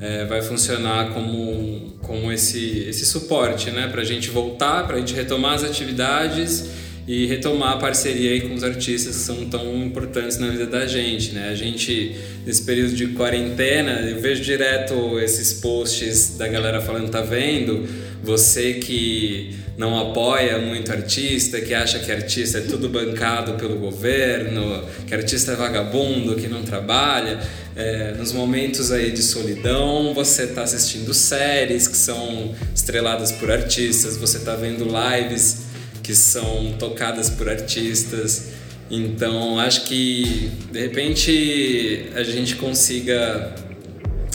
[0.00, 3.88] é, vai funcionar como, como esse, esse suporte, né?
[3.88, 6.70] Para a gente voltar, para a gente retomar as atividades
[7.06, 10.86] e retomar a parceria aí com os artistas que são tão importantes na vida da
[10.86, 11.48] gente, né?
[11.50, 17.20] A gente, nesse período de quarentena, eu vejo direto esses posts da galera falando, tá
[17.20, 17.86] vendo?
[18.22, 24.84] Você que não apoia muito artista, que acha que artista é tudo bancado pelo governo,
[25.06, 27.40] que artista é vagabundo, que não trabalha.
[27.74, 34.16] É, nos momentos aí de solidão, você está assistindo séries que são estreladas por artistas,
[34.16, 35.64] você está vendo lives
[36.02, 38.50] que são tocadas por artistas.
[38.90, 43.54] Então, acho que de repente a gente consiga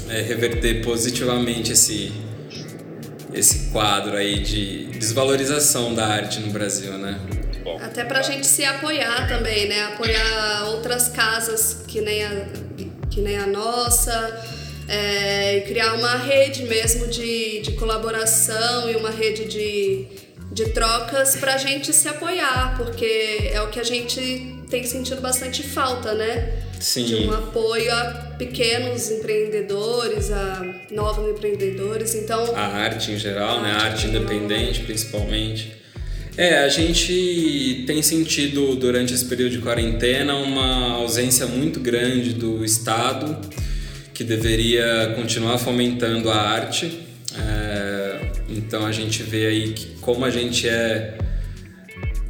[0.09, 2.11] é, reverter positivamente esse
[3.33, 7.19] esse quadro aí de desvalorização da arte no Brasil, né?
[7.81, 9.83] Até pra gente se apoiar também, né?
[9.83, 12.45] Apoiar outras casas que nem a,
[13.09, 14.43] que nem a nossa,
[14.87, 20.07] é, e criar uma rede mesmo de, de colaboração e uma rede de,
[20.51, 25.61] de trocas pra gente se apoiar, porque é o que a gente tem sentido bastante
[25.63, 26.68] falta, né?
[26.79, 27.05] Sim.
[27.05, 28.05] De um apoio a
[28.37, 32.15] pequenos empreendedores, a novos empreendedores.
[32.15, 32.55] Então.
[32.55, 33.71] A arte em geral, a né?
[33.71, 35.79] A arte independente, principalmente.
[36.37, 42.63] É, a gente tem sentido durante esse período de quarentena uma ausência muito grande do
[42.63, 43.37] Estado,
[44.13, 46.97] que deveria continuar fomentando a arte.
[47.37, 51.17] É, então a gente vê aí que como a gente é,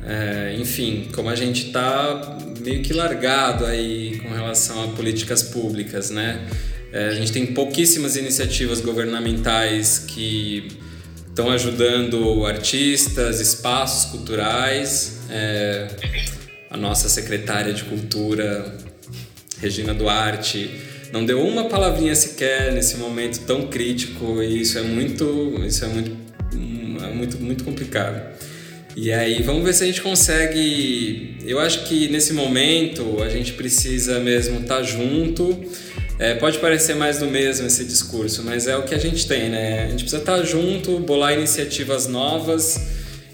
[0.10, 6.10] é enfim, como a gente está meio que largado aí com relação a políticas públicas,
[6.10, 6.47] né?
[6.91, 10.68] É, a gente tem pouquíssimas iniciativas governamentais que
[11.28, 15.20] estão ajudando artistas, espaços culturais.
[15.30, 15.88] É,
[16.72, 18.78] a nossa secretária de cultura,
[19.62, 20.72] Regina Duarte,
[21.14, 25.88] não deu uma palavrinha sequer nesse momento tão crítico e isso é muito, isso é
[25.88, 26.12] muito,
[27.03, 28.39] é muito, muito complicado.
[29.02, 31.38] E aí vamos ver se a gente consegue.
[31.45, 35.58] Eu acho que nesse momento a gente precisa mesmo estar tá junto
[36.20, 39.50] é, pode parecer mais do mesmo esse discurso, mas é o que a gente tem,
[39.50, 39.86] né?
[39.86, 42.78] A gente precisa estar junto, bolar iniciativas novas,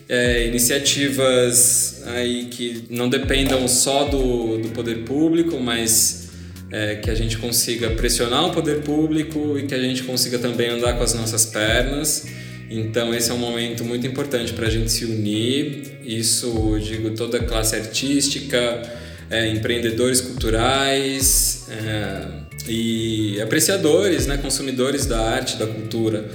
[0.07, 6.30] é, iniciativas aí que não dependam só do, do poder público, mas
[6.72, 10.70] é, que a gente consiga pressionar o poder público e que a gente consiga também
[10.70, 12.28] andar com as nossas pernas.
[12.70, 15.99] Então esse é um momento muito importante para a gente se unir.
[16.03, 18.82] Isso, digo, toda a classe artística,
[19.30, 21.68] é, empreendedores culturais.
[21.70, 26.30] É, e apreciadores, né, consumidores da arte, da cultura.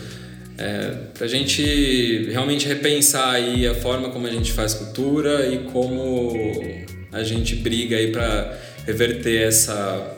[0.57, 5.59] É, para a gente realmente repensar aí a forma como a gente faz cultura e
[5.71, 6.35] como
[7.11, 10.17] a gente briga aí para reverter essa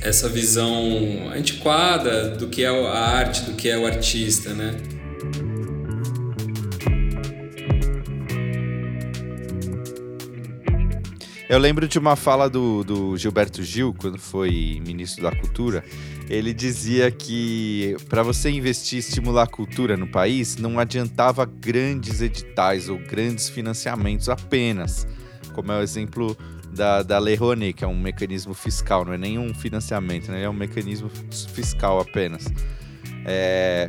[0.00, 4.76] essa visão antiquada do que é a arte, do que é o artista, né?
[11.48, 15.82] Eu lembro de uma fala do, do Gilberto Gil, quando foi ministro da Cultura.
[16.28, 22.20] Ele dizia que para você investir e estimular a cultura no país, não adiantava grandes
[22.20, 25.06] editais ou grandes financiamentos apenas.
[25.54, 26.36] Como é o exemplo
[26.70, 30.42] da, da Lei Rouanet, que é um mecanismo fiscal, não é nenhum financiamento, né?
[30.42, 31.10] é um mecanismo
[31.54, 32.44] fiscal apenas.
[33.24, 33.88] É,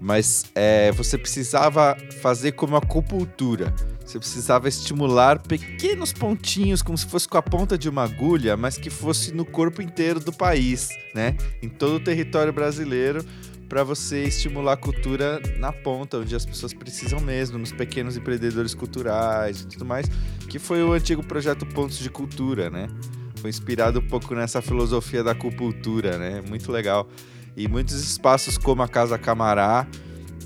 [0.00, 3.74] mas é, você precisava fazer como a acupuntura
[4.16, 8.78] você precisava estimular pequenos pontinhos, como se fosse com a ponta de uma agulha, mas
[8.78, 11.36] que fosse no corpo inteiro do país, né?
[11.62, 13.24] Em todo o território brasileiro,
[13.68, 18.74] para você estimular a cultura na ponta, onde as pessoas precisam mesmo, nos pequenos empreendedores
[18.74, 20.06] culturais e tudo mais,
[20.48, 22.88] que foi o antigo projeto Pontos de Cultura, né?
[23.36, 26.42] Foi inspirado um pouco nessa filosofia da acupuntura, né?
[26.48, 27.08] Muito legal.
[27.56, 29.86] E muitos espaços como a Casa Camará,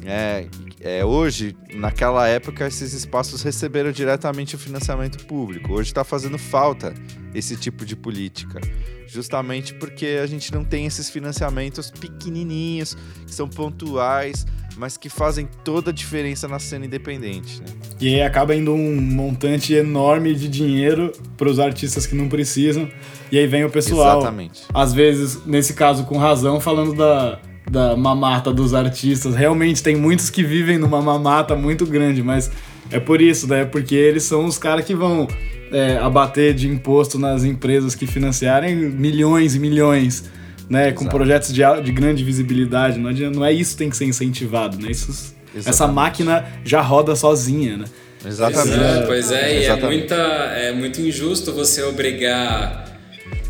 [0.04, 0.46] é,
[0.80, 5.72] é, hoje, naquela época, esses espaços receberam diretamente o financiamento público.
[5.74, 6.94] Hoje está fazendo falta
[7.34, 8.60] esse tipo de política,
[9.06, 12.96] justamente porque a gente não tem esses financiamentos pequenininhos,
[13.26, 14.46] que são pontuais,
[14.76, 17.60] mas que fazem toda a diferença na cena independente.
[17.60, 17.66] Né?
[18.00, 22.88] E aí acaba indo um montante enorme de dinheiro para os artistas que não precisam.
[23.30, 24.62] E aí vem o pessoal, Exatamente.
[24.72, 27.38] às vezes, nesse caso com razão, falando da
[27.70, 29.34] da mamata dos artistas.
[29.34, 32.50] Realmente tem muitos que vivem numa mamata muito grande, mas
[32.90, 33.64] é por isso, né?
[33.64, 35.28] Porque eles são os caras que vão
[35.70, 40.24] é, abater de imposto nas empresas que financiarem milhões e milhões,
[40.68, 40.88] né?
[40.88, 40.96] Exato.
[40.96, 42.98] Com projetos de, de grande visibilidade.
[42.98, 44.90] Não, adianta, não é isso que tem que ser incentivado, né?
[44.90, 47.84] Isso, essa máquina já roda sozinha, né?
[48.26, 48.66] Exatamente.
[48.66, 52.89] Pois é, pois é e é, muita, é muito injusto você obrigar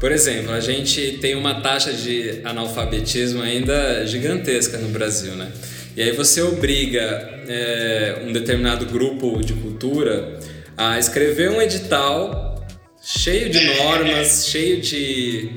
[0.01, 5.53] por exemplo, a gente tem uma taxa de analfabetismo ainda gigantesca no Brasil, né?
[5.95, 10.41] E aí você obriga é, um determinado grupo de cultura
[10.75, 12.67] a escrever um edital
[13.03, 15.51] cheio de normas, cheio de,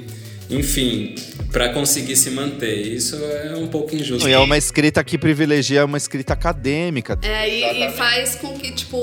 [0.54, 1.16] enfim,
[1.51, 2.76] para conseguir se manter.
[2.76, 4.28] Isso é um pouco injusto.
[4.28, 7.18] E é uma escrita que privilegia uma escrita acadêmica.
[7.22, 8.97] É, e, e, faz com que, tipo,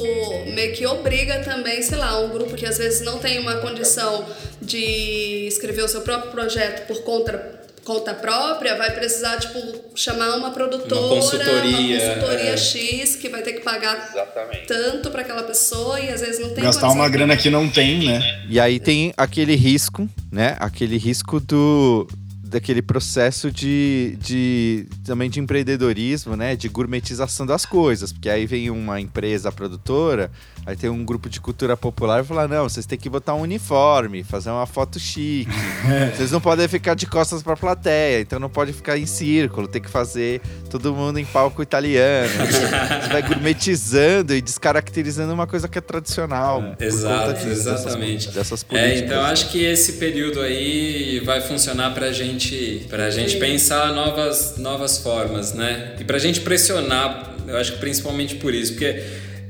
[0.54, 4.26] meio que obriga também, sei lá, um grupo que às vezes não tem uma condição
[4.60, 9.58] de escrever o seu próprio projeto por conta conta própria, vai precisar, tipo,
[9.94, 12.56] chamar uma produtora, uma consultoria, uma consultoria é.
[12.56, 14.66] X, que vai ter que pagar Exatamente.
[14.66, 18.06] tanto para aquela pessoa e às vezes não tem Gastar uma grana que não tem,
[18.06, 18.44] né?
[18.48, 20.56] E aí tem aquele risco, né?
[20.60, 22.06] Aquele risco do,
[22.50, 26.56] daquele processo de, de também de empreendedorismo, né?
[26.56, 28.12] De gourmetização das coisas.
[28.12, 30.30] Porque aí vem uma empresa produtora,
[30.66, 33.42] aí tem um grupo de cultura popular e fala: não, vocês têm que botar um
[33.42, 35.48] uniforme, fazer uma foto chique.
[36.14, 39.80] vocês não podem ficar de costas pra plateia, então não pode ficar em círculo, tem
[39.80, 42.30] que fazer todo mundo em palco italiano.
[42.46, 46.74] Você vai gourmetizando e descaracterizando uma coisa que é tradicional.
[46.78, 48.26] É, exato, disso, exatamente.
[48.26, 49.00] Dessas, dessas políticas.
[49.00, 53.92] É, então acho que esse período aí vai funcionar pra gente gente, pra gente pensar
[53.92, 55.94] novas, novas formas, né?
[56.00, 59.02] E pra gente pressionar, eu acho que principalmente por isso, porque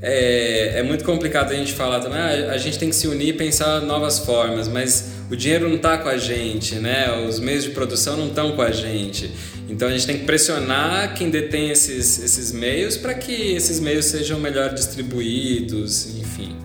[0.02, 3.28] é, é muito complicado a gente falar também, ah, a gente tem que se unir
[3.28, 7.26] e pensar novas formas, mas o dinheiro não está com a gente, né?
[7.28, 9.30] Os meios de produção não estão com a gente.
[9.68, 14.06] Então a gente tem que pressionar quem detém esses, esses meios para que esses meios
[14.06, 16.56] sejam melhor distribuídos, enfim.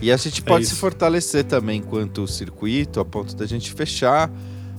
[0.00, 4.28] E a gente pode é se fortalecer também enquanto circuito, a ponto da gente fechar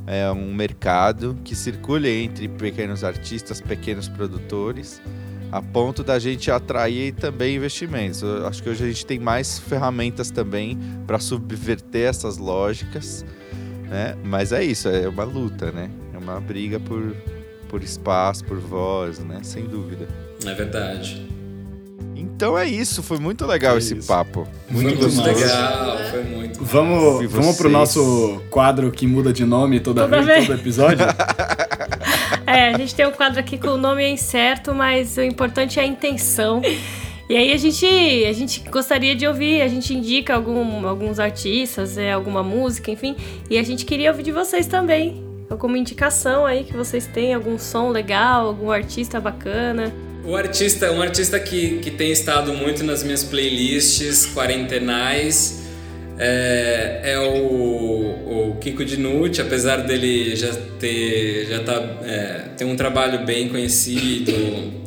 [0.05, 5.01] é, um mercado que circule entre pequenos artistas, pequenos produtores,
[5.51, 8.21] a ponto da gente atrair também investimentos.
[8.21, 13.23] Eu acho que hoje a gente tem mais ferramentas também para subverter essas lógicas,
[13.89, 14.17] né?
[14.23, 15.89] Mas é isso, é uma luta, né?
[16.13, 17.15] É uma briga por,
[17.69, 19.39] por espaço, por voz, né?
[19.43, 20.07] Sem dúvida.
[20.45, 21.32] É verdade.
[22.23, 24.07] Então é isso, foi muito legal é esse isso.
[24.07, 24.47] papo.
[24.69, 26.63] Muito, muito legal, foi muito.
[26.63, 31.05] Vamos, vamos pro nosso quadro que muda de nome toda, toda vez, vez, todo episódio?
[32.47, 35.83] é, a gente tem um quadro aqui com o nome incerto, mas o importante é
[35.83, 36.61] a intenção.
[37.29, 41.97] E aí a gente, a gente gostaria de ouvir, a gente indica algum, alguns artistas,
[41.97, 43.15] é, alguma música, enfim.
[43.49, 45.23] E a gente queria ouvir de vocês também.
[45.49, 49.93] Alguma indicação aí que vocês têm, algum som legal, algum artista bacana.
[50.25, 55.63] O artista, um artista que, que tem estado muito nas minhas playlists quarentenais
[56.17, 61.73] é, é o, o Kiko Dinucci, apesar dele já ter já tá,
[62.05, 64.31] é, ter um trabalho bem conhecido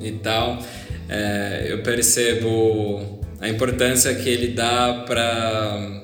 [0.02, 0.58] e tal,
[1.06, 6.02] é, eu percebo a importância que ele dá para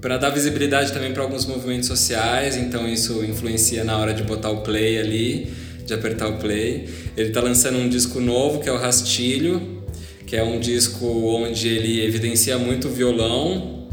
[0.00, 4.50] para dar visibilidade também para alguns movimentos sociais, então isso influencia na hora de botar
[4.50, 6.88] o play ali de apertar o play.
[7.16, 9.82] Ele está lançando um disco novo que é o Rastilho,
[10.26, 13.88] que é um disco onde ele evidencia muito o violão,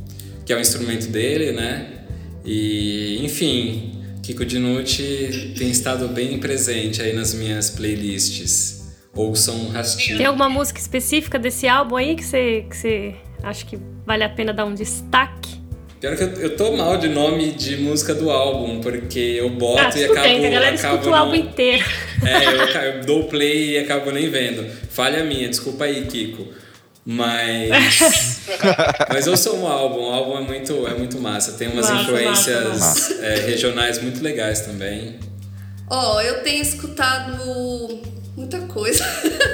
[0.45, 1.87] que é o instrumento dele, né?
[2.45, 3.91] E, enfim,
[4.21, 8.95] Kiko Dinucci tem estado bem presente aí nas minhas playlists.
[9.13, 10.17] Ouçam Rastilho.
[10.17, 14.29] Tem alguma música específica desse álbum aí que você, que você acha que vale a
[14.29, 15.56] pena dar um destaque?
[15.99, 19.81] Pior que eu, eu tô mal de nome de música do álbum, porque eu boto
[19.81, 20.21] ah, e acabo.
[20.21, 21.85] Bem, a galera acabo escuta o álbum inteiro.
[22.23, 24.63] É, eu, eu dou play e acabo nem vendo.
[24.91, 26.47] Falha minha, desculpa aí, Kiko.
[27.03, 28.41] Mas.
[29.09, 31.53] mas eu sou um álbum, o álbum é muito, é muito massa.
[31.53, 33.25] Tem umas massa, influências massa, massa.
[33.25, 35.17] É, regionais muito legais também.
[35.89, 37.41] Ó, oh, eu tenho escutado
[38.35, 39.05] muita coisa,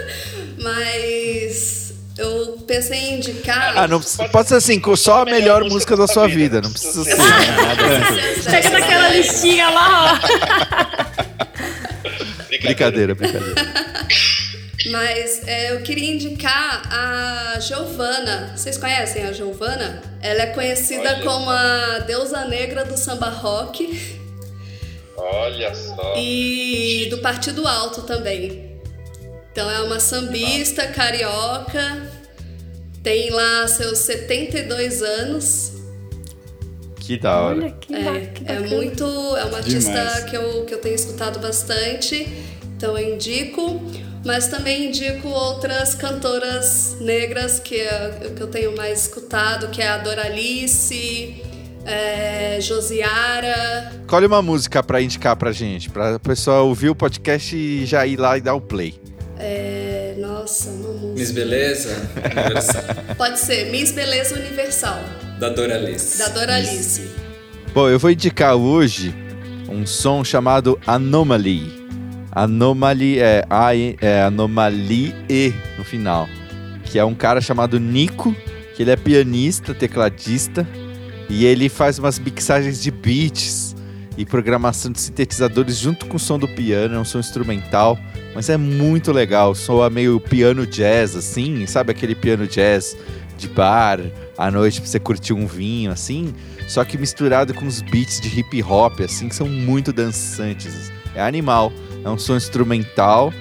[0.57, 1.82] mas
[2.17, 3.77] eu pensei em indicar.
[3.77, 6.61] Ah, não pode ser assim, só a melhor música da sua vida.
[6.61, 7.83] Não precisa ser nada.
[8.41, 11.23] Chega naquela listinha lá, ó.
[12.61, 13.55] Brincadeira, brincadeira.
[14.91, 18.53] Mas é, eu queria indicar a Giovana.
[18.55, 20.01] Vocês conhecem a Giovana?
[20.21, 21.23] Ela é conhecida Olha.
[21.23, 24.19] como a deusa negra do samba rock.
[25.15, 26.15] Olha só.
[26.17, 28.62] E do Partido Alto também.
[29.53, 32.09] Então é uma sambista carioca,
[33.03, 35.73] tem lá seus 72 anos.
[36.95, 37.57] Que da hora.
[37.57, 39.05] Olha, que é, que é muito.
[39.37, 42.27] É uma artista que eu, que eu tenho escutado bastante,
[42.75, 43.79] então eu indico.
[44.25, 47.77] Mas também indico outras cantoras negras que,
[48.35, 51.43] que eu tenho mais escutado, que é a Doralice,
[51.85, 53.91] é, Josiara.
[54.01, 58.17] Escolhe uma música para indicar pra gente, pra pessoa ouvir o podcast e já ir
[58.17, 59.02] lá e dar o play.
[59.37, 61.19] É, nossa, uma música.
[61.19, 62.83] Miss Beleza Universal.
[63.17, 64.99] Pode ser, Miss Beleza Universal.
[65.39, 66.17] Da Doralice.
[66.17, 67.09] Da Doralice.
[67.73, 69.13] Bom, eu vou indicar hoje
[69.67, 71.83] um som chamado Anomaly.
[72.31, 73.43] Anomaly é,
[74.01, 76.27] é Anomaly E no final.
[76.85, 78.35] Que é um cara chamado Nico,
[78.75, 80.67] que ele é pianista, tecladista,
[81.29, 83.75] e ele faz umas mixagens de beats
[84.17, 87.97] e programação de sintetizadores junto com o som do piano, é um som instrumental,
[88.33, 92.97] mas é muito legal, soa meio piano jazz assim, sabe aquele piano jazz
[93.37, 93.99] de bar
[94.37, 96.33] à noite pra você curtir um vinho assim,
[96.67, 100.91] só que misturado com os beats de hip hop assim, que são muito dançantes.
[101.15, 101.71] É animal,
[102.03, 103.33] é um som instrumental.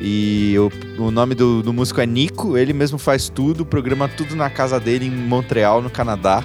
[0.00, 0.70] E o,
[1.00, 4.80] o nome do, do músico é Nico, ele mesmo faz tudo, programa tudo na casa
[4.80, 6.42] dele em Montreal, no Canadá.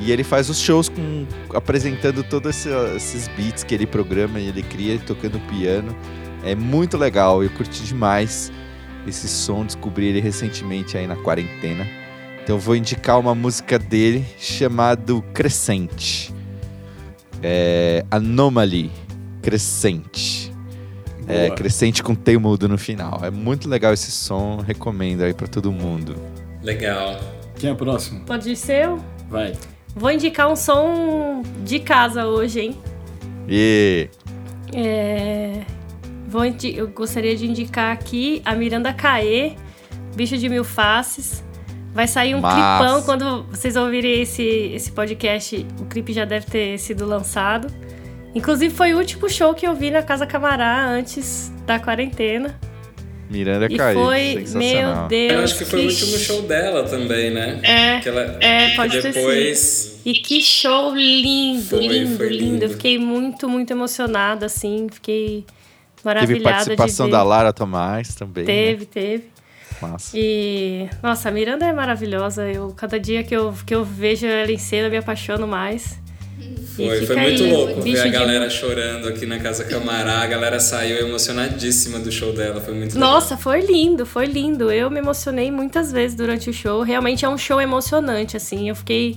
[0.00, 4.48] E ele faz os shows com, apresentando todos esse, esses beats que ele programa e
[4.48, 5.94] ele cria, tocando piano.
[6.50, 8.50] É muito legal, eu curti demais
[9.06, 11.86] esse som, descobri ele recentemente aí na quarentena.
[12.42, 16.34] Então eu vou indicar uma música dele chamado Crescente.
[17.42, 18.90] É, Anomaly
[19.42, 20.52] Crescente.
[21.26, 23.20] É, crescente com T mudo no final.
[23.22, 26.16] É muito legal esse som, recomendo aí para todo mundo.
[26.62, 27.20] Legal.
[27.56, 28.24] Quem é o próximo?
[28.24, 28.98] Pode ser eu?
[29.28, 29.52] Vai.
[29.94, 32.76] Vou indicar um som de casa hoje, hein?
[33.46, 34.08] E
[34.72, 35.64] é,
[36.28, 39.52] vou eu gostaria de indicar aqui a Miranda Caê
[40.14, 41.42] Bicho de Mil Faces.
[41.94, 42.56] Vai sair um Massa.
[42.84, 45.66] clipão quando vocês ouvirem esse, esse podcast.
[45.80, 47.68] O clipe já deve ter sido lançado.
[48.34, 52.58] Inclusive, foi o último show que eu vi na Casa Camará antes da quarentena.
[53.30, 55.08] Miranda E Caí, foi, meu sensacional.
[55.08, 55.32] Deus.
[55.32, 57.60] Eu acho que foi o sh- último show dela também, né?
[57.62, 60.00] É, Que ela, é, pode que depois...
[60.04, 62.44] E que show lindo, Foi, lindo, foi lindo.
[62.44, 62.64] lindo.
[62.64, 64.86] Eu fiquei muito, muito emocionada, assim.
[64.90, 65.44] Fiquei
[66.26, 67.18] Teve participação de ver.
[67.18, 68.44] da Lara Tomás também.
[68.44, 68.52] né?
[68.52, 69.24] Teve, teve.
[69.80, 70.10] Massa.
[70.18, 72.50] E, nossa, a Miranda é maravilhosa.
[72.50, 75.98] Eu, cada dia que eu, que eu vejo ela em cena, eu me apaixono mais.
[76.76, 80.20] Foi, foi muito aí, louco ver a de- galera chorando aqui na Casa Camará.
[80.22, 82.60] A galera saiu emocionadíssima do show dela.
[82.60, 84.70] Foi muito Nossa, foi lindo, foi lindo.
[84.70, 86.82] Eu me emocionei muitas vezes durante o show.
[86.82, 88.68] Realmente é um show emocionante, assim.
[88.68, 89.16] Eu fiquei,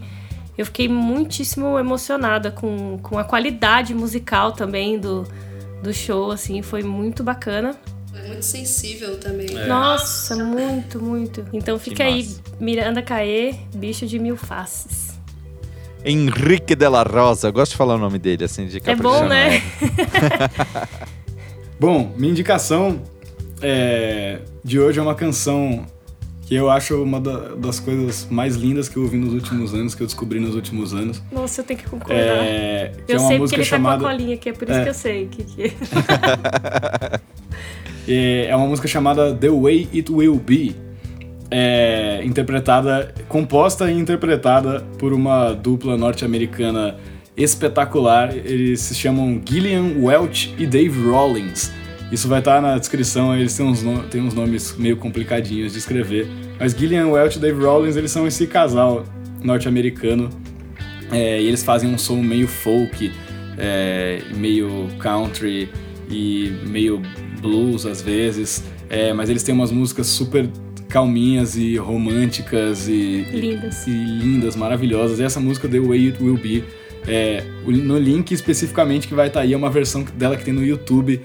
[0.58, 5.24] eu fiquei muitíssimo emocionada com, com a qualidade musical também do,
[5.82, 6.62] do show, assim.
[6.62, 7.76] Foi muito bacana.
[8.14, 9.48] É muito sensível também.
[9.68, 11.46] Nossa, muito, muito.
[11.54, 12.28] Então fica aí.
[12.60, 15.12] Miranda Caê, bicho de mil faces.
[16.04, 17.48] Henrique de la Rosa.
[17.48, 19.62] Eu gosto de falar o nome dele, assim, de É bom, né?
[21.80, 23.02] Bom, minha indicação
[23.62, 25.86] é, de hoje é uma canção
[26.52, 29.96] que eu acho uma da- das coisas mais lindas que eu ouvi nos últimos anos,
[29.96, 31.24] que eu descobri nos últimos anos.
[31.32, 32.18] Nossa, eu tenho que concordar.
[32.20, 33.96] É, que eu é uma sei porque música ele chamada.
[33.96, 34.84] tá com a colinha aqui, é por isso É.
[34.84, 35.28] que eu sei.
[35.28, 35.64] Que, que...
[38.06, 40.76] É é uma música chamada The Way It Will Be.
[41.50, 46.98] É, interpretada, composta e interpretada por uma dupla norte-americana
[47.38, 48.36] espetacular.
[48.36, 51.72] Eles se chamam Gillian Welch e Dave Rollins.
[52.12, 56.28] Isso vai estar na descrição, eles têm uns, têm uns nomes meio complicadinhos de escrever.
[56.60, 59.06] Mas Gillian Welch e Dave Rollins, eles são esse casal
[59.42, 60.30] norte-americano
[61.12, 63.12] é, e eles fazem um som meio folk,
[63.58, 65.70] é, meio country
[66.10, 67.02] e meio
[67.42, 68.64] blues às vezes.
[68.90, 70.50] É, mas eles têm umas músicas super
[70.90, 73.88] calminhas e românticas e Lindas.
[73.88, 75.20] e, e lindas, maravilhosas.
[75.20, 76.64] E essa música The Way It Will Be,
[77.08, 80.64] é, no link especificamente que vai estar aí é uma versão dela que tem no
[80.64, 81.22] YouTube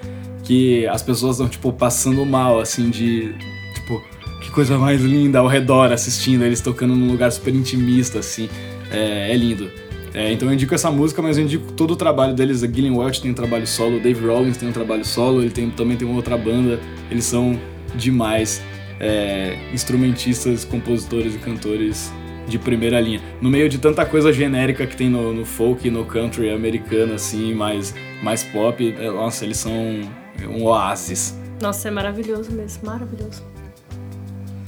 [0.47, 3.35] que as pessoas estão tipo passando mal assim de
[3.75, 4.03] tipo
[4.41, 8.49] que coisa mais linda ao redor assistindo eles tocando num lugar super intimista assim.
[8.91, 9.69] É, é lindo.
[10.15, 12.63] É, então eu indico essa música, mas eu indico todo o trabalho deles.
[12.63, 15.51] A Gillian Welch tem um trabalho solo, o Dave Rollins tem um trabalho solo, ele
[15.51, 16.81] tem, também tem uma outra banda.
[17.11, 17.61] Eles são
[17.95, 18.63] demais.
[18.99, 22.11] É, instrumentistas, compositores e cantores
[22.49, 23.21] de primeira linha.
[23.43, 27.53] No meio de tanta coisa genérica que tem no, no folk no country americano, assim,
[27.53, 30.01] mais, mais pop, é, nossa, eles são
[30.45, 31.35] um oásis.
[31.61, 33.43] Nossa, é maravilhoso mesmo, maravilhoso.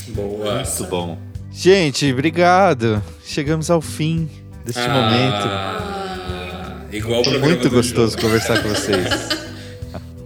[0.08, 0.56] Boa.
[0.56, 1.18] Muito bom.
[1.50, 3.02] Gente, obrigado.
[3.24, 4.28] Chegamos ao fim
[4.64, 5.46] deste momento.
[5.48, 8.22] Ah, igual o Foi muito gostoso Jô.
[8.22, 9.08] conversar com vocês.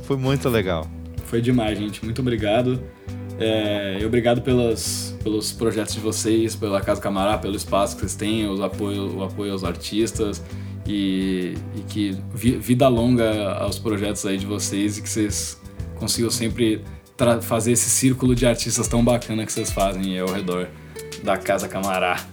[0.02, 0.88] Foi muito legal.
[1.26, 2.04] Foi demais, gente.
[2.04, 2.82] Muito obrigado.
[3.40, 8.14] É, e obrigado pelos, pelos projetos de vocês, pela Casa Camará, pelo espaço que vocês
[8.14, 10.42] têm, os apoio, o apoio aos artistas
[10.86, 15.60] e, e que vi- vida longa aos projetos aí de vocês e que vocês
[15.96, 16.82] consigam sempre
[17.42, 20.68] fazer esse círculo de artistas tão bacana que vocês fazem ao redor
[21.22, 22.24] da Casa Camará.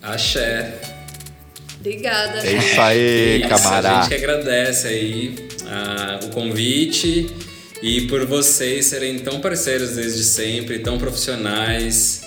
[0.00, 0.80] Axé.
[1.80, 2.46] Obrigada.
[2.46, 3.90] É isso aí, Isso, camarada.
[3.90, 7.28] A gente que agradece aí ah, o convite
[7.82, 12.22] e por vocês serem tão parceiros desde sempre, tão profissionais.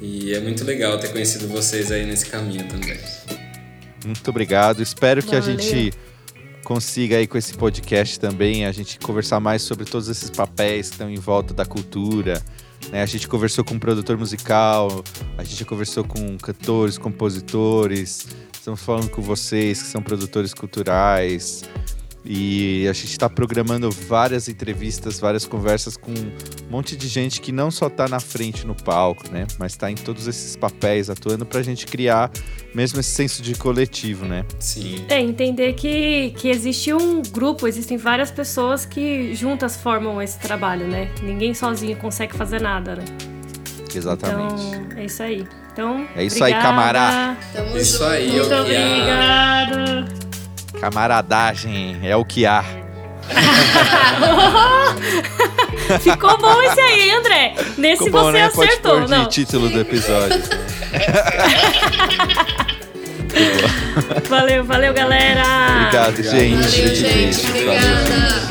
[0.00, 2.98] E é muito legal ter conhecido vocês aí nesse caminho também.
[4.04, 4.82] Muito obrigado.
[4.82, 5.58] Espero que a Valeu.
[5.58, 5.92] gente
[6.64, 10.94] consiga aí com esse podcast também a gente conversar mais sobre todos esses papéis que
[10.94, 12.42] estão em volta da cultura.
[12.90, 13.02] né?
[13.02, 15.02] A gente conversou com um produtor musical,
[15.36, 21.64] a gente conversou com cantores, compositores, estamos falando com vocês que são produtores culturais.
[22.24, 26.12] E a gente está programando várias entrevistas, várias conversas com
[26.70, 29.44] um monte de gente que não só está na frente no palco, né?
[29.58, 32.30] Mas está em todos esses papéis atuando para a gente criar
[32.72, 34.44] mesmo esse senso de coletivo, né?
[34.60, 35.04] Sim.
[35.08, 40.86] É, entender que, que existe um grupo, existem várias pessoas que juntas formam esse trabalho,
[40.86, 41.10] né?
[41.20, 43.04] Ninguém sozinho consegue fazer nada, né?
[43.92, 44.62] Exatamente.
[44.62, 45.48] Então, é isso aí.
[45.72, 46.62] Então, É isso aí, obrigada.
[46.62, 47.36] camará.
[47.52, 48.04] Tamo Isso junto.
[48.04, 49.66] aí, Muito eu que há.
[49.66, 50.08] obrigada.
[50.80, 52.64] Camaradagem é o que há.
[56.00, 57.54] Ficou bom esse aí, André.
[57.76, 58.48] Nesse Ficou bom, você né?
[58.50, 59.26] Pode acertou, pôr de não?
[59.26, 60.40] título do episódio.
[64.28, 65.42] Valeu, valeu, galera.
[65.82, 66.56] Obrigado, gente.
[66.56, 67.46] Valeu, gente.
[67.48, 68.49] Obrigada.